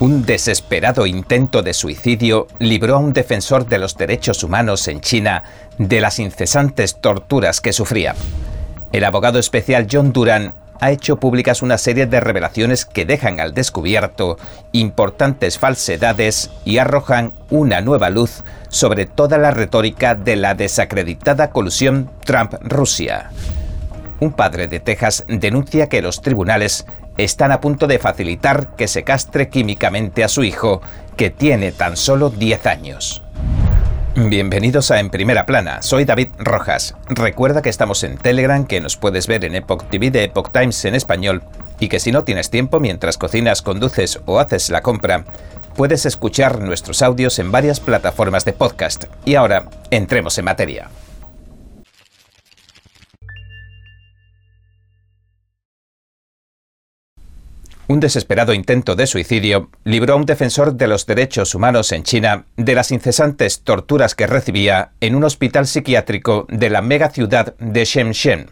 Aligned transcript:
Un 0.00 0.24
desesperado 0.24 1.04
intento 1.04 1.62
de 1.62 1.74
suicidio 1.74 2.46
libró 2.58 2.96
a 2.96 2.98
un 3.00 3.12
defensor 3.12 3.68
de 3.68 3.78
los 3.78 3.98
derechos 3.98 4.42
humanos 4.42 4.88
en 4.88 5.02
China 5.02 5.42
de 5.76 6.00
las 6.00 6.18
incesantes 6.18 6.96
torturas 7.02 7.60
que 7.60 7.74
sufría. 7.74 8.14
El 8.92 9.04
abogado 9.04 9.38
especial 9.38 9.88
John 9.92 10.14
Duran 10.14 10.54
ha 10.80 10.90
hecho 10.90 11.20
públicas 11.20 11.60
una 11.60 11.76
serie 11.76 12.06
de 12.06 12.18
revelaciones 12.18 12.86
que 12.86 13.04
dejan 13.04 13.40
al 13.40 13.52
descubierto 13.52 14.38
importantes 14.72 15.58
falsedades 15.58 16.50
y 16.64 16.78
arrojan 16.78 17.34
una 17.50 17.82
nueva 17.82 18.08
luz 18.08 18.42
sobre 18.70 19.04
toda 19.04 19.36
la 19.36 19.50
retórica 19.50 20.14
de 20.14 20.36
la 20.36 20.54
desacreditada 20.54 21.50
colusión 21.50 22.10
Trump-Rusia. 22.24 23.32
Un 24.18 24.32
padre 24.32 24.66
de 24.66 24.80
Texas 24.80 25.24
denuncia 25.28 25.90
que 25.90 26.00
los 26.00 26.22
tribunales 26.22 26.86
están 27.24 27.52
a 27.52 27.60
punto 27.60 27.86
de 27.86 27.98
facilitar 27.98 28.74
que 28.76 28.88
se 28.88 29.04
castre 29.04 29.48
químicamente 29.48 30.24
a 30.24 30.28
su 30.28 30.44
hijo, 30.44 30.80
que 31.16 31.30
tiene 31.30 31.72
tan 31.72 31.96
solo 31.96 32.30
10 32.30 32.66
años. 32.66 33.22
Bienvenidos 34.16 34.90
a 34.90 34.98
En 34.98 35.08
Primera 35.08 35.46
Plana, 35.46 35.82
soy 35.82 36.04
David 36.04 36.30
Rojas. 36.38 36.96
Recuerda 37.08 37.62
que 37.62 37.68
estamos 37.68 38.02
en 38.02 38.18
Telegram, 38.18 38.66
que 38.66 38.80
nos 38.80 38.96
puedes 38.96 39.26
ver 39.26 39.44
en 39.44 39.54
Epoch 39.54 39.84
TV 39.88 40.10
de 40.10 40.24
Epoch 40.24 40.50
Times 40.50 40.84
en 40.84 40.94
español, 40.94 41.42
y 41.78 41.88
que 41.88 42.00
si 42.00 42.10
no 42.10 42.24
tienes 42.24 42.50
tiempo 42.50 42.80
mientras 42.80 43.18
cocinas, 43.18 43.62
conduces 43.62 44.20
o 44.26 44.40
haces 44.40 44.68
la 44.70 44.82
compra, 44.82 45.24
puedes 45.76 46.06
escuchar 46.06 46.60
nuestros 46.60 47.02
audios 47.02 47.38
en 47.38 47.52
varias 47.52 47.80
plataformas 47.80 48.44
de 48.44 48.52
podcast. 48.52 49.04
Y 49.24 49.36
ahora, 49.36 49.66
entremos 49.90 50.36
en 50.38 50.44
materia. 50.44 50.90
Un 57.90 57.98
desesperado 57.98 58.54
intento 58.54 58.94
de 58.94 59.08
suicidio 59.08 59.68
libró 59.82 60.12
a 60.12 60.16
un 60.16 60.24
defensor 60.24 60.74
de 60.74 60.86
los 60.86 61.06
derechos 61.06 61.56
humanos 61.56 61.90
en 61.90 62.04
China 62.04 62.44
de 62.56 62.76
las 62.76 62.92
incesantes 62.92 63.62
torturas 63.62 64.14
que 64.14 64.28
recibía 64.28 64.92
en 65.00 65.16
un 65.16 65.24
hospital 65.24 65.66
psiquiátrico 65.66 66.46
de 66.48 66.70
la 66.70 66.82
megaciudad 66.82 67.56
de 67.58 67.84
Shenzhen. 67.84 68.48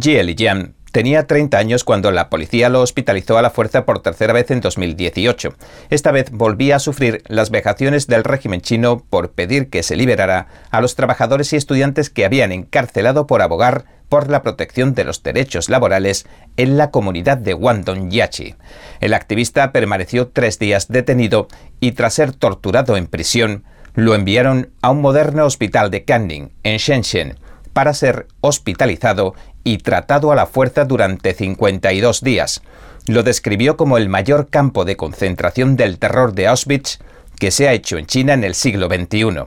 Jie 0.00 0.22
Lijian 0.22 0.76
Tenía 0.92 1.26
30 1.26 1.56
años 1.56 1.84
cuando 1.84 2.10
la 2.10 2.28
policía 2.28 2.68
lo 2.68 2.82
hospitalizó 2.82 3.38
a 3.38 3.42
la 3.42 3.48
fuerza 3.48 3.86
por 3.86 4.02
tercera 4.02 4.34
vez 4.34 4.50
en 4.50 4.60
2018. 4.60 5.54
Esta 5.88 6.12
vez 6.12 6.30
volvía 6.30 6.76
a 6.76 6.80
sufrir 6.80 7.22
las 7.28 7.50
vejaciones 7.50 8.08
del 8.08 8.24
régimen 8.24 8.60
chino 8.60 9.02
por 9.08 9.32
pedir 9.32 9.70
que 9.70 9.82
se 9.82 9.96
liberara 9.96 10.48
a 10.70 10.82
los 10.82 10.94
trabajadores 10.94 11.50
y 11.54 11.56
estudiantes 11.56 12.10
que 12.10 12.26
habían 12.26 12.52
encarcelado 12.52 13.26
por 13.26 13.40
abogar 13.40 13.86
por 14.10 14.28
la 14.28 14.42
protección 14.42 14.92
de 14.92 15.04
los 15.04 15.22
derechos 15.22 15.70
laborales 15.70 16.26
en 16.58 16.76
la 16.76 16.90
comunidad 16.90 17.38
de 17.38 17.54
Guangdong 17.54 18.10
Yachi. 18.10 18.56
El 19.00 19.14
activista 19.14 19.72
permaneció 19.72 20.28
tres 20.28 20.58
días 20.58 20.88
detenido 20.88 21.48
y 21.80 21.92
tras 21.92 22.12
ser 22.12 22.34
torturado 22.34 22.98
en 22.98 23.06
prisión, 23.06 23.64
lo 23.94 24.14
enviaron 24.14 24.70
a 24.82 24.90
un 24.90 25.00
moderno 25.00 25.46
hospital 25.46 25.90
de 25.90 26.04
Canning, 26.04 26.52
en 26.62 26.76
Shenzhen, 26.76 27.38
para 27.72 27.94
ser 27.94 28.26
hospitalizado 28.40 29.34
y 29.64 29.78
tratado 29.78 30.32
a 30.32 30.34
la 30.34 30.46
fuerza 30.46 30.84
durante 30.84 31.34
52 31.34 32.22
días. 32.22 32.62
Lo 33.06 33.22
describió 33.22 33.76
como 33.76 33.98
el 33.98 34.08
mayor 34.08 34.48
campo 34.48 34.84
de 34.84 34.96
concentración 34.96 35.76
del 35.76 35.98
terror 35.98 36.34
de 36.34 36.46
Auschwitz 36.46 36.98
que 37.38 37.50
se 37.50 37.68
ha 37.68 37.72
hecho 37.72 37.98
en 37.98 38.06
China 38.06 38.34
en 38.34 38.44
el 38.44 38.54
siglo 38.54 38.86
XXI. 38.86 39.46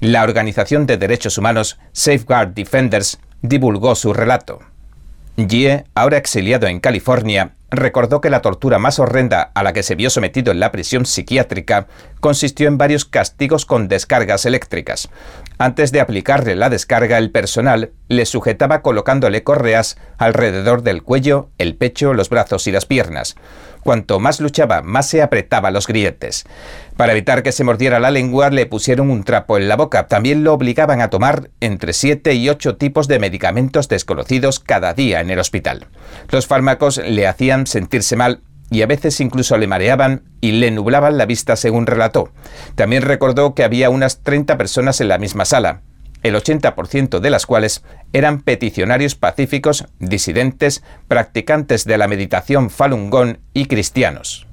La 0.00 0.22
organización 0.22 0.86
de 0.86 0.96
derechos 0.96 1.36
humanos 1.36 1.78
Safeguard 1.92 2.54
Defenders 2.54 3.18
divulgó 3.42 3.94
su 3.94 4.14
relato. 4.14 4.60
Jie, 5.36 5.84
ahora 5.94 6.16
exiliado 6.16 6.66
en 6.66 6.80
California, 6.80 7.54
recordó 7.70 8.20
que 8.20 8.30
la 8.30 8.40
tortura 8.40 8.78
más 8.78 8.98
horrenda 8.98 9.50
a 9.54 9.62
la 9.62 9.72
que 9.72 9.82
se 9.82 9.94
vio 9.94 10.10
sometido 10.10 10.52
en 10.52 10.60
la 10.60 10.72
prisión 10.72 11.04
psiquiátrica 11.06 11.86
consistió 12.20 12.68
en 12.68 12.78
varios 12.78 13.04
castigos 13.04 13.66
con 13.66 13.88
descargas 13.88 14.46
eléctricas. 14.46 15.08
Antes 15.58 15.92
de 15.92 16.00
aplicarle 16.00 16.56
la 16.56 16.70
descarga, 16.70 17.18
el 17.18 17.30
personal 17.30 17.92
le 18.08 18.26
sujetaba 18.26 18.80
colocándole 18.80 19.42
correas 19.42 19.98
alrededor 20.16 20.82
del 20.82 21.02
cuello, 21.02 21.50
el 21.58 21.76
pecho, 21.76 22.14
los 22.14 22.30
brazos 22.30 22.66
y 22.66 22.72
las 22.72 22.86
piernas. 22.86 23.36
Cuanto 23.82 24.18
más 24.18 24.40
luchaba, 24.40 24.82
más 24.82 25.08
se 25.08 25.22
apretaba 25.22 25.70
los 25.70 25.86
grilletes. 25.86 26.46
Para 26.98 27.12
evitar 27.12 27.44
que 27.44 27.52
se 27.52 27.62
mordiera 27.62 28.00
la 28.00 28.10
lengua, 28.10 28.50
le 28.50 28.66
pusieron 28.66 29.08
un 29.12 29.22
trapo 29.22 29.56
en 29.56 29.68
la 29.68 29.76
boca. 29.76 30.08
También 30.08 30.42
lo 30.42 30.52
obligaban 30.52 31.00
a 31.00 31.10
tomar 31.10 31.48
entre 31.60 31.92
siete 31.92 32.34
y 32.34 32.48
ocho 32.48 32.76
tipos 32.76 33.06
de 33.06 33.20
medicamentos 33.20 33.86
desconocidos 33.86 34.58
cada 34.58 34.94
día 34.94 35.20
en 35.20 35.30
el 35.30 35.38
hospital. 35.38 35.86
Los 36.28 36.48
fármacos 36.48 36.98
le 36.98 37.28
hacían 37.28 37.68
sentirse 37.68 38.16
mal 38.16 38.40
y 38.68 38.82
a 38.82 38.86
veces 38.86 39.20
incluso 39.20 39.56
le 39.58 39.68
mareaban 39.68 40.24
y 40.40 40.50
le 40.50 40.72
nublaban 40.72 41.18
la 41.18 41.26
vista 41.26 41.54
según 41.54 41.86
relató. 41.86 42.32
También 42.74 43.02
recordó 43.02 43.54
que 43.54 43.62
había 43.62 43.90
unas 43.90 44.24
30 44.24 44.58
personas 44.58 45.00
en 45.00 45.06
la 45.06 45.18
misma 45.18 45.44
sala 45.44 45.82
el 46.24 46.34
80% 46.34 47.20
de 47.20 47.30
las 47.30 47.46
cuales 47.46 47.84
eran 48.12 48.40
peticionarios 48.40 49.14
pacíficos, 49.14 49.86
disidentes, 50.00 50.82
practicantes 51.06 51.84
de 51.84 51.96
la 51.96 52.08
meditación 52.08 52.70
Falun 52.70 53.08
Gong 53.08 53.36
y 53.54 53.66
cristianos. 53.66 54.47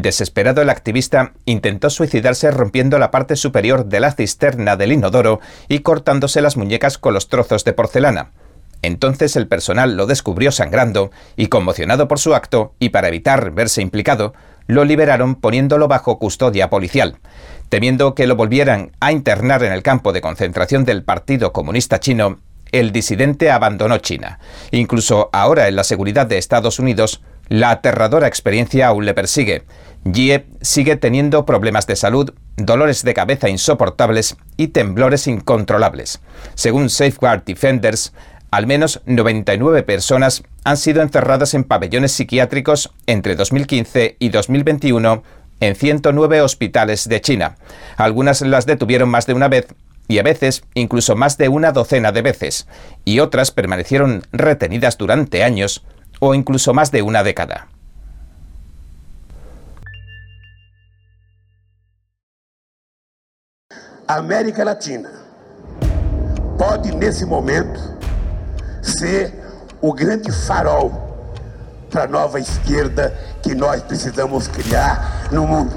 Desesperado 0.00 0.62
el 0.62 0.70
activista 0.70 1.32
intentó 1.44 1.90
suicidarse 1.90 2.50
rompiendo 2.50 2.98
la 2.98 3.10
parte 3.10 3.36
superior 3.36 3.84
de 3.84 4.00
la 4.00 4.12
cisterna 4.12 4.76
del 4.76 4.92
inodoro 4.92 5.40
y 5.68 5.80
cortándose 5.80 6.40
las 6.40 6.56
muñecas 6.56 6.96
con 6.96 7.12
los 7.12 7.28
trozos 7.28 7.64
de 7.64 7.74
porcelana. 7.74 8.30
Entonces 8.80 9.36
el 9.36 9.48
personal 9.48 9.96
lo 9.96 10.06
descubrió 10.06 10.50
sangrando 10.50 11.10
y 11.36 11.48
conmocionado 11.48 12.08
por 12.08 12.18
su 12.18 12.34
acto 12.34 12.74
y 12.78 12.88
para 12.88 13.08
evitar 13.08 13.50
verse 13.52 13.82
implicado, 13.82 14.32
lo 14.66 14.84
liberaron 14.84 15.34
poniéndolo 15.34 15.88
bajo 15.88 16.18
custodia 16.18 16.70
policial. 16.70 17.18
Temiendo 17.68 18.14
que 18.14 18.26
lo 18.26 18.36
volvieran 18.36 18.92
a 19.00 19.12
internar 19.12 19.62
en 19.62 19.72
el 19.72 19.82
campo 19.82 20.12
de 20.12 20.20
concentración 20.20 20.84
del 20.84 21.04
Partido 21.04 21.52
Comunista 21.52 22.00
Chino, 22.00 22.38
el 22.70 22.90
disidente 22.90 23.50
abandonó 23.50 23.98
China. 23.98 24.38
Incluso 24.70 25.28
ahora 25.32 25.68
en 25.68 25.76
la 25.76 25.84
seguridad 25.84 26.26
de 26.26 26.38
Estados 26.38 26.78
Unidos, 26.78 27.22
la 27.52 27.70
aterradora 27.70 28.28
experiencia 28.28 28.86
aún 28.86 29.04
le 29.04 29.12
persigue. 29.12 29.64
Jie 30.10 30.46
sigue 30.62 30.96
teniendo 30.96 31.44
problemas 31.44 31.86
de 31.86 31.96
salud, 31.96 32.32
dolores 32.56 33.04
de 33.04 33.12
cabeza 33.12 33.50
insoportables 33.50 34.38
y 34.56 34.68
temblores 34.68 35.26
incontrolables. 35.26 36.22
Según 36.54 36.88
Safeguard 36.88 37.44
Defenders, 37.44 38.14
al 38.50 38.66
menos 38.66 39.02
99 39.04 39.82
personas 39.82 40.44
han 40.64 40.78
sido 40.78 41.02
encerradas 41.02 41.52
en 41.52 41.64
pabellones 41.64 42.12
psiquiátricos 42.12 42.90
entre 43.06 43.36
2015 43.36 44.16
y 44.18 44.30
2021 44.30 45.22
en 45.60 45.76
109 45.76 46.40
hospitales 46.40 47.06
de 47.06 47.20
China. 47.20 47.56
Algunas 47.98 48.40
las 48.40 48.64
detuvieron 48.64 49.10
más 49.10 49.26
de 49.26 49.34
una 49.34 49.48
vez 49.48 49.66
y 50.08 50.18
a 50.18 50.22
veces 50.22 50.64
incluso 50.72 51.16
más 51.16 51.36
de 51.36 51.50
una 51.50 51.72
docena 51.72 52.12
de 52.12 52.22
veces, 52.22 52.66
y 53.04 53.20
otras 53.20 53.50
permanecieron 53.50 54.22
retenidas 54.32 54.96
durante 54.96 55.44
años 55.44 55.84
o 56.24 56.34
incluso 56.34 56.72
más 56.72 56.92
de 56.92 57.02
una 57.02 57.24
década. 57.24 57.66
América 64.06 64.64
Latina 64.64 65.10
en 66.84 67.02
ese 67.02 67.26
momento, 67.26 67.80
ser 68.80 69.32
o 69.80 69.92
grande 69.92 70.30
farol 70.30 70.92
para 71.90 72.04
a 72.04 72.06
nova 72.06 72.38
esquerda 72.38 73.12
que 73.42 73.52
nós 73.52 73.82
precisamos 73.82 74.46
criar 74.46 75.28
no 75.32 75.44
mundo. 75.44 75.74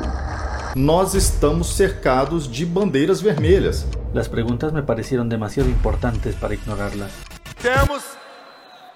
Nós 0.75 1.15
estamos 1.15 1.75
cercados 1.75 2.47
de 2.47 2.65
bandeiras 2.65 3.19
vermelhas. 3.19 3.87
Las 4.13 4.29
preguntas 4.29 4.71
me 4.71 4.83
parecieron 4.83 5.27
demasiado 5.27 5.69
importantes 5.69 6.35
para 6.35 6.53
ignorarlas. 6.53 7.11
Temos 7.59 8.03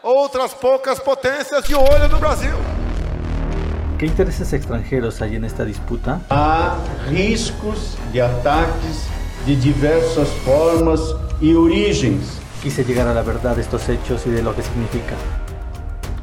outras 0.04 0.54
poucas 0.54 1.00
potências 1.00 1.64
de 1.64 1.76
olho 1.76 2.08
no 2.10 2.20
Brasil. 2.20 2.54
¿Qué 3.98 4.06
intereses 4.06 4.54
extranjeros 4.54 5.22
hay 5.22 5.36
en 5.36 5.44
esta 5.44 5.66
disputa? 5.66 6.22
Há 6.30 6.78
riscos 7.10 7.98
de 8.14 8.22
ataques 8.22 9.08
de 9.46 9.56
diversas 9.56 10.30
formas 10.46 11.02
e 11.42 11.54
origens. 11.56 12.40
Quise 12.62 12.84
llegar 12.84 13.08
a 13.08 13.14
la 13.14 13.22
verdad 13.22 13.56
de 13.56 13.62
estos 13.62 13.88
hechos 13.90 14.26
y 14.26 14.30
de 14.30 14.42
lo 14.42 14.56
que 14.56 14.62
significa. 14.62 15.16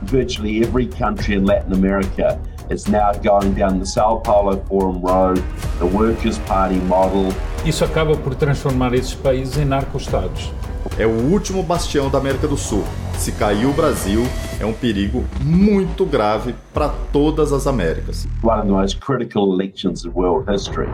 virtually 0.06 0.62
every 0.62 0.86
country 0.86 1.34
in 1.34 1.44
Latin 1.44 1.72
America 1.72 2.40
is 2.70 2.88
now 2.88 3.12
going 3.12 3.54
down 3.54 3.78
the 3.78 3.86
Sao 3.86 4.16
Paulo 4.18 4.56
Forum 4.68 5.00
Road, 5.00 5.42
the 5.78 5.86
Workers' 5.86 6.38
Party 6.40 6.76
model. 6.86 7.32
Isso 7.64 7.84
acaba 7.84 8.16
por 8.16 8.34
transformar 8.34 8.94
esses 8.94 9.14
países 9.14 9.56
em 9.58 9.64
narco-estados. 9.64 10.52
É 10.98 11.06
o 11.06 11.30
último 11.30 11.62
bastião 11.62 12.10
da 12.10 12.18
América 12.18 12.48
do 12.48 12.56
Sul. 12.56 12.82
Se 13.18 13.32
cair 13.32 13.66
o 13.66 13.72
Brasil, 13.72 14.22
é 14.60 14.64
um 14.64 14.72
perigo 14.72 15.24
muito 15.42 16.06
grave 16.06 16.54
para 16.72 16.88
todas 17.12 17.52
as 17.52 17.66
Américas. 17.66 18.26
One 18.42 18.60
of 18.60 18.66
the 18.66 18.72
most 18.72 19.00
critical 19.00 19.52
elections 19.52 20.04
of 20.04 20.16
world 20.16 20.50
history. 20.50 20.88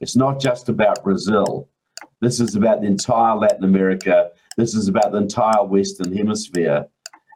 It's 0.00 0.16
not 0.16 0.40
just 0.40 0.68
about 0.68 1.02
Brazil. 1.02 1.68
This 2.20 2.40
is 2.40 2.56
about 2.56 2.80
the 2.80 2.86
entire 2.86 3.36
Latin 3.36 3.64
America. 3.64 4.30
This 4.56 4.74
is 4.74 4.88
about 4.88 5.12
the 5.12 5.18
entire 5.18 5.64
Western 5.64 6.12
Hemisphere. 6.12 6.86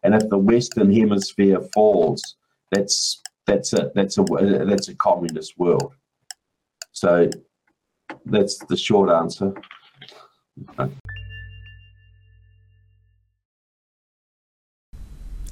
And 0.03 0.15
if 0.15 0.29
the 0.29 0.39
Western 0.39 0.93
Hemisphere 0.93 1.61
falls, 1.75 2.37
that's 2.71 3.21
that's 3.47 3.73
a 3.73 3.91
that's 3.95 4.19
a 4.19 4.25
that's 4.67 4.89
a 4.89 4.95
communist 4.95 5.59
world. 5.59 5.95
So 6.93 7.29
that's 8.27 8.59
the 8.69 8.77
short 8.77 9.11
answer. 9.11 9.53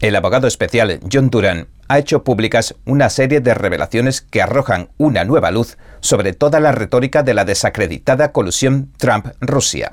El 0.01 0.15
abogado 0.15 0.47
especial 0.47 1.01
John 1.11 1.31
Duran 1.31 1.69
ha 1.89 1.99
hecho 1.99 2.23
públicas 2.23 2.75
una 2.85 3.09
serie 3.09 3.41
de 3.41 3.55
revelaciones 3.55 4.21
que 4.21 4.43
arrojan 4.43 4.91
una 4.99 5.25
nueva 5.25 5.51
luz 5.51 5.79
sobre 6.01 6.33
toda 6.33 6.61
la 6.61 6.73
retórica 6.73 7.23
de 7.23 7.35
la 7.35 7.45
desacreditada 7.45 8.33
colusión 8.33 8.93
Trump-Rusia. 8.99 9.93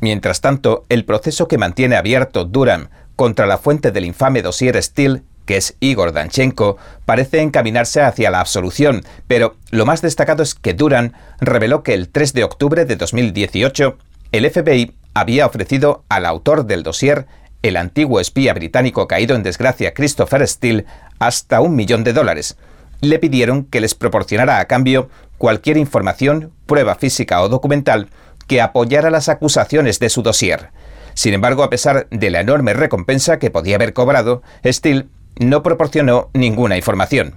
Mientras 0.00 0.40
tanto, 0.40 0.84
el 0.88 1.04
proceso 1.04 1.46
que 1.46 1.58
mantiene 1.58 1.96
abierto 1.96 2.44
Duran 2.44 2.90
contra 3.14 3.46
la 3.46 3.58
fuente 3.58 3.90
del 3.92 4.06
infame 4.06 4.42
dossier 4.42 4.82
Steele 4.82 5.22
que 5.46 5.56
es 5.56 5.76
Igor 5.80 6.12
Danchenko, 6.12 6.76
parece 7.04 7.40
encaminarse 7.40 8.00
hacia 8.00 8.30
la 8.30 8.40
absolución, 8.40 9.04
pero 9.26 9.56
lo 9.70 9.86
más 9.86 10.02
destacado 10.02 10.42
es 10.42 10.54
que 10.54 10.74
Duran 10.74 11.14
reveló 11.40 11.82
que 11.82 11.94
el 11.94 12.08
3 12.08 12.32
de 12.32 12.44
octubre 12.44 12.84
de 12.84 12.96
2018 12.96 13.98
el 14.32 14.50
FBI 14.50 14.94
había 15.14 15.46
ofrecido 15.46 16.04
al 16.08 16.26
autor 16.26 16.64
del 16.64 16.82
dossier, 16.82 17.26
el 17.62 17.76
antiguo 17.76 18.20
espía 18.20 18.54
británico 18.54 19.06
caído 19.06 19.36
en 19.36 19.42
desgracia 19.42 19.94
Christopher 19.94 20.46
Steele, 20.46 20.84
hasta 21.18 21.60
un 21.60 21.76
millón 21.76 22.04
de 22.04 22.12
dólares. 22.12 22.56
Le 23.00 23.18
pidieron 23.18 23.64
que 23.64 23.80
les 23.80 23.94
proporcionara 23.94 24.58
a 24.58 24.66
cambio 24.66 25.08
cualquier 25.38 25.76
información, 25.76 26.52
prueba 26.66 26.94
física 26.94 27.42
o 27.42 27.48
documental 27.48 28.10
que 28.46 28.60
apoyara 28.60 29.10
las 29.10 29.28
acusaciones 29.28 29.98
de 29.98 30.10
su 30.10 30.22
dossier. 30.22 30.70
Sin 31.14 31.34
embargo, 31.34 31.62
a 31.62 31.70
pesar 31.70 32.08
de 32.10 32.30
la 32.30 32.40
enorme 32.40 32.74
recompensa 32.74 33.38
que 33.38 33.50
podía 33.50 33.76
haber 33.76 33.92
cobrado, 33.92 34.42
Steele 34.64 35.06
no 35.38 35.62
proporcionó 35.62 36.30
ninguna 36.34 36.76
información. 36.76 37.36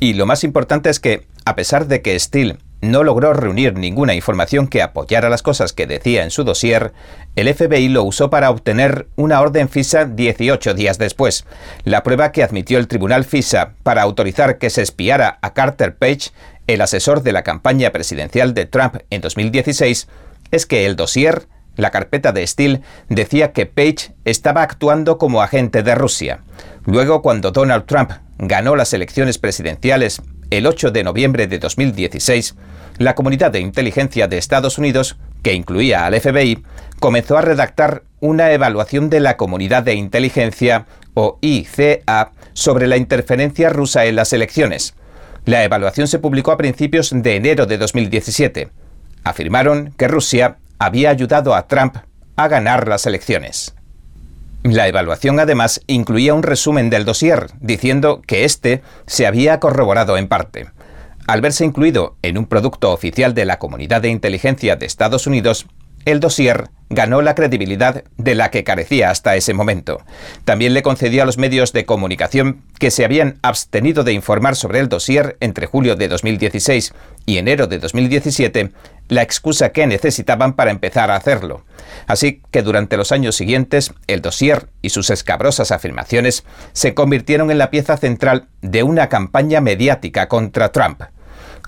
Y 0.00 0.14
lo 0.14 0.26
más 0.26 0.44
importante 0.44 0.90
es 0.90 1.00
que, 1.00 1.26
a 1.44 1.54
pesar 1.54 1.86
de 1.86 2.02
que 2.02 2.18
Steele 2.18 2.58
no 2.80 3.02
logró 3.02 3.32
reunir 3.32 3.74
ninguna 3.74 4.14
información 4.14 4.68
que 4.68 4.82
apoyara 4.82 5.28
las 5.28 5.42
cosas 5.42 5.72
que 5.72 5.86
decía 5.86 6.22
en 6.22 6.30
su 6.30 6.44
dossier, 6.44 6.92
el 7.36 7.52
FBI 7.52 7.88
lo 7.88 8.04
usó 8.04 8.30
para 8.30 8.50
obtener 8.50 9.08
una 9.16 9.40
orden 9.40 9.68
FISA 9.68 10.04
18 10.04 10.74
días 10.74 10.98
después, 10.98 11.44
la 11.84 12.02
prueba 12.02 12.32
que 12.32 12.42
admitió 12.42 12.78
el 12.78 12.88
tribunal 12.88 13.24
FISA 13.24 13.74
para 13.82 14.02
autorizar 14.02 14.58
que 14.58 14.70
se 14.70 14.82
espiara 14.82 15.38
a 15.42 15.54
Carter 15.54 15.96
Page, 15.96 16.30
el 16.66 16.80
asesor 16.80 17.22
de 17.22 17.32
la 17.32 17.42
campaña 17.42 17.90
presidencial 17.90 18.54
de 18.54 18.66
Trump 18.66 18.96
en 19.10 19.20
2016, 19.20 20.08
es 20.50 20.66
que 20.66 20.86
el 20.86 20.96
dossier 20.96 21.48
la 21.78 21.90
carpeta 21.90 22.32
de 22.32 22.46
Steele 22.46 22.82
decía 23.08 23.52
que 23.52 23.64
Page 23.64 24.12
estaba 24.24 24.62
actuando 24.62 25.16
como 25.16 25.42
agente 25.42 25.84
de 25.84 25.94
Rusia. 25.94 26.40
Luego, 26.84 27.22
cuando 27.22 27.52
Donald 27.52 27.86
Trump 27.86 28.10
ganó 28.36 28.74
las 28.74 28.92
elecciones 28.92 29.38
presidenciales 29.38 30.20
el 30.50 30.66
8 30.66 30.90
de 30.90 31.04
noviembre 31.04 31.46
de 31.46 31.58
2016, 31.58 32.54
la 32.98 33.14
comunidad 33.14 33.52
de 33.52 33.60
inteligencia 33.60 34.28
de 34.28 34.38
Estados 34.38 34.78
Unidos, 34.78 35.16
que 35.42 35.54
incluía 35.54 36.06
al 36.06 36.20
FBI, 36.20 36.64
comenzó 36.98 37.36
a 37.36 37.42
redactar 37.42 38.02
una 38.20 38.52
evaluación 38.52 39.10
de 39.10 39.20
la 39.20 39.36
comunidad 39.36 39.82
de 39.82 39.94
inteligencia, 39.94 40.86
o 41.14 41.38
ICA, 41.40 42.32
sobre 42.52 42.86
la 42.86 42.96
interferencia 42.96 43.70
rusa 43.70 44.06
en 44.06 44.16
las 44.16 44.32
elecciones. 44.32 44.94
La 45.44 45.64
evaluación 45.64 46.08
se 46.08 46.18
publicó 46.18 46.52
a 46.52 46.56
principios 46.56 47.10
de 47.14 47.36
enero 47.36 47.66
de 47.66 47.78
2017. 47.78 48.68
Afirmaron 49.24 49.94
que 49.96 50.08
Rusia 50.08 50.58
había 50.78 51.10
ayudado 51.10 51.54
a 51.54 51.66
Trump 51.66 51.96
a 52.36 52.48
ganar 52.48 52.86
las 52.86 53.06
elecciones. 53.06 53.74
La 54.74 54.86
evaluación 54.86 55.40
además 55.40 55.80
incluía 55.86 56.34
un 56.34 56.42
resumen 56.42 56.90
del 56.90 57.06
dossier, 57.06 57.46
diciendo 57.58 58.20
que 58.26 58.44
éste 58.44 58.82
se 59.06 59.26
había 59.26 59.60
corroborado 59.60 60.18
en 60.18 60.28
parte. 60.28 60.66
Al 61.26 61.40
verse 61.40 61.64
incluido 61.64 62.16
en 62.20 62.36
un 62.36 62.44
producto 62.44 62.92
oficial 62.92 63.32
de 63.32 63.46
la 63.46 63.58
Comunidad 63.58 64.02
de 64.02 64.10
Inteligencia 64.10 64.76
de 64.76 64.84
Estados 64.84 65.26
Unidos, 65.26 65.66
el 66.10 66.20
dossier 66.20 66.70
ganó 66.90 67.20
la 67.20 67.34
credibilidad 67.34 68.02
de 68.16 68.34
la 68.34 68.50
que 68.50 68.64
carecía 68.64 69.10
hasta 69.10 69.36
ese 69.36 69.52
momento. 69.52 70.00
También 70.44 70.72
le 70.72 70.82
concedió 70.82 71.22
a 71.22 71.26
los 71.26 71.36
medios 71.36 71.72
de 71.74 71.84
comunicación 71.84 72.62
que 72.78 72.90
se 72.90 73.04
habían 73.04 73.38
abstenido 73.42 74.04
de 74.04 74.14
informar 74.14 74.56
sobre 74.56 74.80
el 74.80 74.88
dossier 74.88 75.36
entre 75.40 75.66
julio 75.66 75.96
de 75.96 76.08
2016 76.08 76.94
y 77.26 77.36
enero 77.36 77.66
de 77.66 77.78
2017 77.78 78.72
la 79.08 79.22
excusa 79.22 79.70
que 79.70 79.86
necesitaban 79.86 80.54
para 80.54 80.70
empezar 80.70 81.10
a 81.10 81.16
hacerlo. 81.16 81.64
Así 82.06 82.42
que 82.50 82.62
durante 82.62 82.96
los 82.96 83.12
años 83.12 83.36
siguientes, 83.36 83.92
el 84.06 84.22
dossier 84.22 84.68
y 84.80 84.90
sus 84.90 85.10
escabrosas 85.10 85.72
afirmaciones 85.72 86.44
se 86.72 86.94
convirtieron 86.94 87.50
en 87.50 87.58
la 87.58 87.70
pieza 87.70 87.96
central 87.96 88.48
de 88.62 88.82
una 88.82 89.08
campaña 89.08 89.60
mediática 89.60 90.28
contra 90.28 90.72
Trump. 90.72 91.02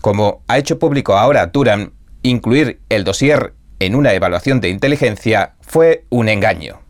Como 0.01 0.43
ha 0.49 0.59
hecho 0.59 0.79
público 0.79 1.17
ahora 1.17 1.47
Duran, 1.47 1.93
incluir 2.23 2.81
el 2.89 3.05
dossier 3.05 3.55
en 3.81 3.97
una 3.97 4.13
evaluación 4.13 4.61
de 4.61 4.69
inteligencia 4.69 5.55
fue 5.61 6.05
un 6.11 6.29
engaño. 6.29 6.81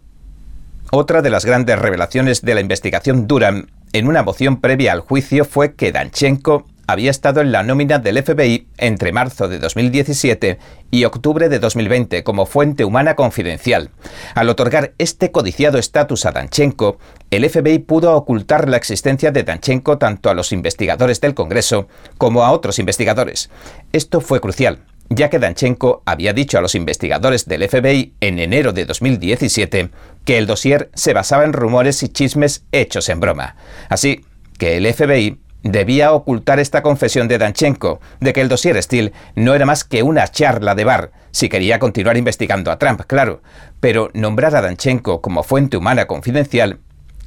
Otra 0.90 1.22
de 1.22 1.30
las 1.30 1.44
grandes 1.44 1.78
revelaciones 1.78 2.42
de 2.42 2.54
la 2.54 2.60
investigación 2.60 3.26
Durham 3.26 3.68
en 3.92 4.08
una 4.08 4.22
moción 4.22 4.60
previa 4.60 4.92
al 4.92 5.00
juicio 5.00 5.44
fue 5.44 5.74
que 5.74 5.92
Danchenko 5.92 6.66
había 6.88 7.12
estado 7.12 7.40
en 7.40 7.52
la 7.52 7.62
nómina 7.62 8.00
del 8.00 8.20
FBI 8.20 8.66
entre 8.76 9.12
marzo 9.12 9.48
de 9.48 9.60
2017 9.60 10.58
y 10.90 11.04
octubre 11.04 11.48
de 11.48 11.60
2020 11.60 12.24
como 12.24 12.46
fuente 12.46 12.84
humana 12.84 13.14
confidencial. 13.14 13.90
Al 14.34 14.48
otorgar 14.48 14.92
este 14.98 15.30
codiciado 15.30 15.78
estatus 15.78 16.26
a 16.26 16.32
Danchenko, 16.32 16.98
el 17.30 17.48
FBI 17.48 17.78
pudo 17.78 18.16
ocultar 18.16 18.68
la 18.68 18.76
existencia 18.76 19.30
de 19.30 19.44
Danchenko 19.44 19.98
tanto 19.98 20.30
a 20.30 20.34
los 20.34 20.50
investigadores 20.50 21.20
del 21.20 21.34
Congreso 21.34 21.86
como 22.18 22.42
a 22.44 22.50
otros 22.50 22.80
investigadores. 22.80 23.50
Esto 23.92 24.20
fue 24.20 24.40
crucial, 24.40 24.80
ya 25.10 25.28
que 25.28 25.40
Danchenko 25.40 26.02
había 26.06 26.32
dicho 26.32 26.56
a 26.56 26.60
los 26.60 26.76
investigadores 26.76 27.46
del 27.46 27.68
FBI 27.68 28.14
en 28.20 28.38
enero 28.38 28.72
de 28.72 28.86
2017 28.86 29.90
que 30.24 30.38
el 30.38 30.46
dossier 30.46 30.90
se 30.94 31.12
basaba 31.12 31.44
en 31.44 31.52
rumores 31.52 32.02
y 32.04 32.08
chismes 32.08 32.64
hechos 32.70 33.08
en 33.08 33.18
broma. 33.18 33.56
Así 33.88 34.24
que 34.56 34.76
el 34.76 34.92
FBI 34.92 35.40
debía 35.62 36.12
ocultar 36.12 36.60
esta 36.60 36.82
confesión 36.82 37.26
de 37.26 37.38
Danchenko 37.38 38.00
de 38.20 38.32
que 38.32 38.40
el 38.40 38.48
dossier 38.48 38.80
Steele 38.82 39.12
no 39.34 39.54
era 39.54 39.66
más 39.66 39.84
que 39.84 40.02
una 40.04 40.28
charla 40.28 40.74
de 40.74 40.84
bar, 40.84 41.10
si 41.32 41.48
quería 41.48 41.78
continuar 41.78 42.16
investigando 42.16 42.70
a 42.70 42.78
Trump, 42.78 43.02
claro, 43.06 43.42
pero 43.80 44.10
nombrar 44.14 44.54
a 44.54 44.62
Danchenko 44.62 45.20
como 45.20 45.42
fuente 45.42 45.76
humana 45.76 46.06
confidencial 46.06 46.78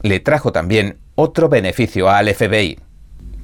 le 0.01 0.19
trajo 0.19 0.51
también 0.51 0.97
otro 1.15 1.49
beneficio 1.49 2.09
al 2.09 2.33
FBI. 2.33 2.79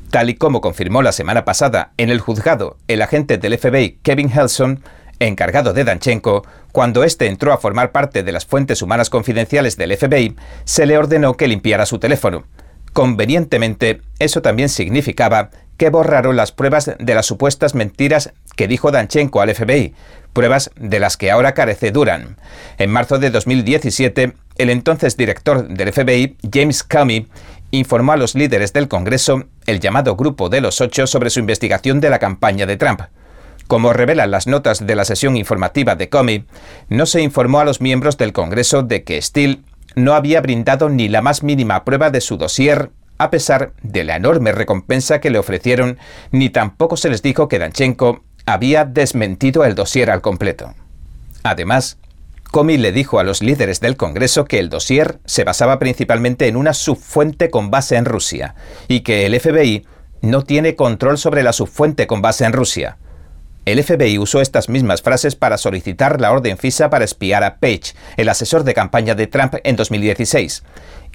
Tal 0.09 0.29
y 0.29 0.35
como 0.35 0.59
confirmó 0.59 1.03
la 1.03 1.11
semana 1.11 1.45
pasada 1.45 1.91
en 1.97 2.09
el 2.09 2.19
juzgado 2.19 2.77
el 2.87 3.01
agente 3.03 3.37
del 3.37 3.57
FBI 3.57 3.99
Kevin 4.01 4.31
Helson, 4.31 4.83
encargado 5.19 5.73
de 5.73 5.83
Danchenko, 5.83 6.43
cuando 6.71 7.03
éste 7.03 7.27
entró 7.27 7.53
a 7.53 7.57
formar 7.57 7.91
parte 7.91 8.23
de 8.23 8.31
las 8.31 8.45
fuentes 8.45 8.81
humanas 8.81 9.09
confidenciales 9.09 9.77
del 9.77 9.95
FBI, 9.95 10.35
se 10.63 10.85
le 10.85 10.97
ordenó 10.97 11.35
que 11.35 11.47
limpiara 11.47 11.85
su 11.85 11.99
teléfono. 11.99 12.45
Convenientemente, 12.93 14.01
eso 14.17 14.41
también 14.41 14.69
significaba 14.69 15.51
que 15.77 15.89
borraron 15.89 16.35
las 16.35 16.51
pruebas 16.51 16.91
de 16.97 17.15
las 17.15 17.25
supuestas 17.25 17.75
mentiras 17.75 18.33
que 18.55 18.67
dijo 18.67 18.91
Danchenko 18.91 19.41
al 19.41 19.53
FBI, 19.53 19.93
pruebas 20.33 20.71
de 20.75 20.99
las 20.99 21.17
que 21.17 21.31
ahora 21.31 21.53
carece 21.53 21.91
Duran. 21.91 22.37
En 22.77 22.91
marzo 22.91 23.19
de 23.19 23.29
2017, 23.29 24.33
el 24.57 24.69
entonces 24.69 25.15
director 25.15 25.67
del 25.67 25.93
FBI, 25.93 26.35
James 26.51 26.83
Comey, 26.83 27.27
informó 27.71 28.13
a 28.13 28.17
los 28.17 28.35
líderes 28.35 28.73
del 28.73 28.87
Congreso, 28.87 29.45
el 29.65 29.79
llamado 29.79 30.15
Grupo 30.15 30.49
de 30.49 30.61
los 30.61 30.81
Ocho, 30.81 31.07
sobre 31.07 31.29
su 31.29 31.39
investigación 31.39 31.99
de 31.99 32.09
la 32.09 32.19
campaña 32.19 32.65
de 32.65 32.77
Trump. 32.77 33.01
Como 33.67 33.93
revelan 33.93 34.31
las 34.31 34.47
notas 34.47 34.85
de 34.85 34.95
la 34.95 35.05
sesión 35.05 35.37
informativa 35.37 35.95
de 35.95 36.09
Comey, 36.09 36.45
no 36.87 37.05
se 37.05 37.21
informó 37.21 37.59
a 37.59 37.65
los 37.65 37.81
miembros 37.81 38.17
del 38.17 38.33
Congreso 38.33 38.81
de 38.81 39.03
que 39.03 39.21
Steele 39.21 39.59
no 39.95 40.15
había 40.15 40.41
brindado 40.41 40.89
ni 40.89 41.07
la 41.07 41.21
más 41.21 41.43
mínima 41.43 41.83
prueba 41.85 42.09
de 42.09 42.21
su 42.21 42.37
dossier, 42.37 42.89
a 43.19 43.29
pesar 43.29 43.73
de 43.83 44.03
la 44.03 44.15
enorme 44.15 44.53
recompensa 44.53 45.19
que 45.19 45.29
le 45.29 45.37
ofrecieron, 45.37 45.99
ni 46.31 46.49
tampoco 46.49 46.97
se 46.97 47.09
les 47.09 47.21
dijo 47.21 47.47
que 47.47 47.59
Danchenko 47.59 48.23
había 48.47 48.85
desmentido 48.85 49.63
el 49.65 49.75
dossier 49.75 50.09
al 50.09 50.21
completo. 50.21 50.73
Además, 51.43 51.98
Comey 52.51 52.77
le 52.77 52.91
dijo 52.91 53.19
a 53.19 53.23
los 53.23 53.43
líderes 53.43 53.79
del 53.79 53.95
Congreso 53.95 54.45
que 54.45 54.57
el 54.57 54.69
dossier 54.69 55.19
se 55.25 55.43
basaba 55.43 55.77
principalmente 55.77 56.47
en 56.47 56.55
una 56.55 56.73
subfuente 56.73 57.51
con 57.51 57.69
base 57.69 57.95
en 57.95 58.05
Rusia 58.05 58.55
y 58.87 59.01
que 59.01 59.27
el 59.27 59.39
FBI 59.39 59.85
no 60.21 60.43
tiene 60.43 60.75
control 60.75 61.19
sobre 61.19 61.43
la 61.43 61.53
subfuente 61.53 62.07
con 62.07 62.23
base 62.23 62.45
en 62.45 62.53
Rusia. 62.53 62.97
El 63.65 63.83
FBI 63.83 64.17
usó 64.17 64.41
estas 64.41 64.67
mismas 64.67 65.03
frases 65.03 65.35
para 65.35 65.59
solicitar 65.59 66.19
la 66.19 66.31
orden 66.31 66.57
FISA 66.57 66.89
para 66.89 67.05
espiar 67.05 67.43
a 67.43 67.57
Page, 67.57 67.93
el 68.17 68.29
asesor 68.29 68.63
de 68.63 68.73
campaña 68.73 69.13
de 69.13 69.27
Trump 69.27 69.55
en 69.63 69.75
2016. 69.75 70.63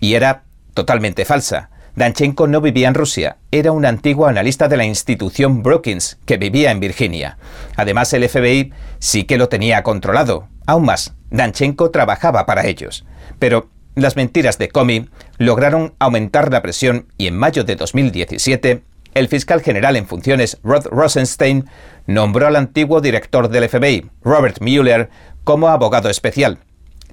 Y 0.00 0.14
era 0.14 0.44
totalmente 0.72 1.24
falsa. 1.24 1.70
Danchenko 1.96 2.48
no 2.48 2.60
vivía 2.60 2.88
en 2.88 2.94
Rusia, 2.94 3.36
era 3.52 3.70
un 3.70 3.86
antiguo 3.86 4.26
analista 4.26 4.66
de 4.68 4.76
la 4.76 4.84
institución 4.84 5.62
Brookings, 5.62 6.18
que 6.26 6.38
vivía 6.38 6.72
en 6.72 6.80
Virginia. 6.80 7.38
Además, 7.76 8.12
el 8.12 8.28
FBI 8.28 8.72
sí 8.98 9.24
que 9.24 9.38
lo 9.38 9.48
tenía 9.48 9.82
controlado. 9.84 10.48
Aún 10.66 10.86
más, 10.86 11.14
Danchenko 11.30 11.90
trabajaba 11.90 12.46
para 12.46 12.66
ellos. 12.66 13.04
Pero 13.38 13.68
las 13.94 14.16
mentiras 14.16 14.58
de 14.58 14.68
Comey 14.68 15.08
lograron 15.38 15.94
aumentar 16.00 16.50
la 16.50 16.62
presión 16.62 17.06
y 17.16 17.28
en 17.28 17.36
mayo 17.36 17.62
de 17.62 17.76
2017 17.76 18.82
el 19.14 19.28
fiscal 19.28 19.62
general 19.62 19.94
en 19.94 20.06
funciones 20.06 20.58
Rod 20.64 20.86
Rosenstein 20.86 21.66
nombró 22.06 22.48
al 22.48 22.56
antiguo 22.56 23.00
director 23.00 23.48
del 23.48 23.68
FBI, 23.68 24.10
Robert 24.22 24.60
Mueller, 24.60 25.08
como 25.44 25.68
abogado 25.68 26.10
especial. 26.10 26.58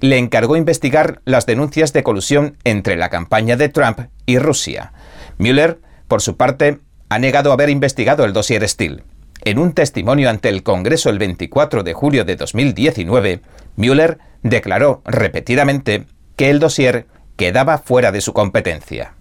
Le 0.00 0.18
encargó 0.18 0.56
investigar 0.56 1.20
las 1.24 1.46
denuncias 1.46 1.92
de 1.92 2.02
colusión 2.02 2.56
entre 2.64 2.96
la 2.96 3.08
campaña 3.08 3.56
de 3.56 3.68
Trump 3.68 4.00
y 4.26 4.38
Rusia. 4.38 4.92
Mueller, 5.38 5.80
por 6.08 6.22
su 6.22 6.36
parte, 6.36 6.80
ha 7.08 7.18
negado 7.18 7.52
haber 7.52 7.70
investigado 7.70 8.24
el 8.24 8.32
dossier 8.32 8.66
Steele. 8.68 9.04
En 9.44 9.58
un 9.58 9.72
testimonio 9.72 10.30
ante 10.30 10.48
el 10.48 10.62
Congreso 10.62 11.10
el 11.10 11.18
24 11.18 11.82
de 11.82 11.92
julio 11.94 12.24
de 12.24 12.36
2019, 12.36 13.40
Mueller 13.76 14.18
declaró 14.42 15.02
repetidamente 15.04 16.06
que 16.36 16.50
el 16.50 16.60
dossier 16.60 17.06
quedaba 17.36 17.78
fuera 17.78 18.12
de 18.12 18.20
su 18.20 18.32
competencia. 18.32 19.14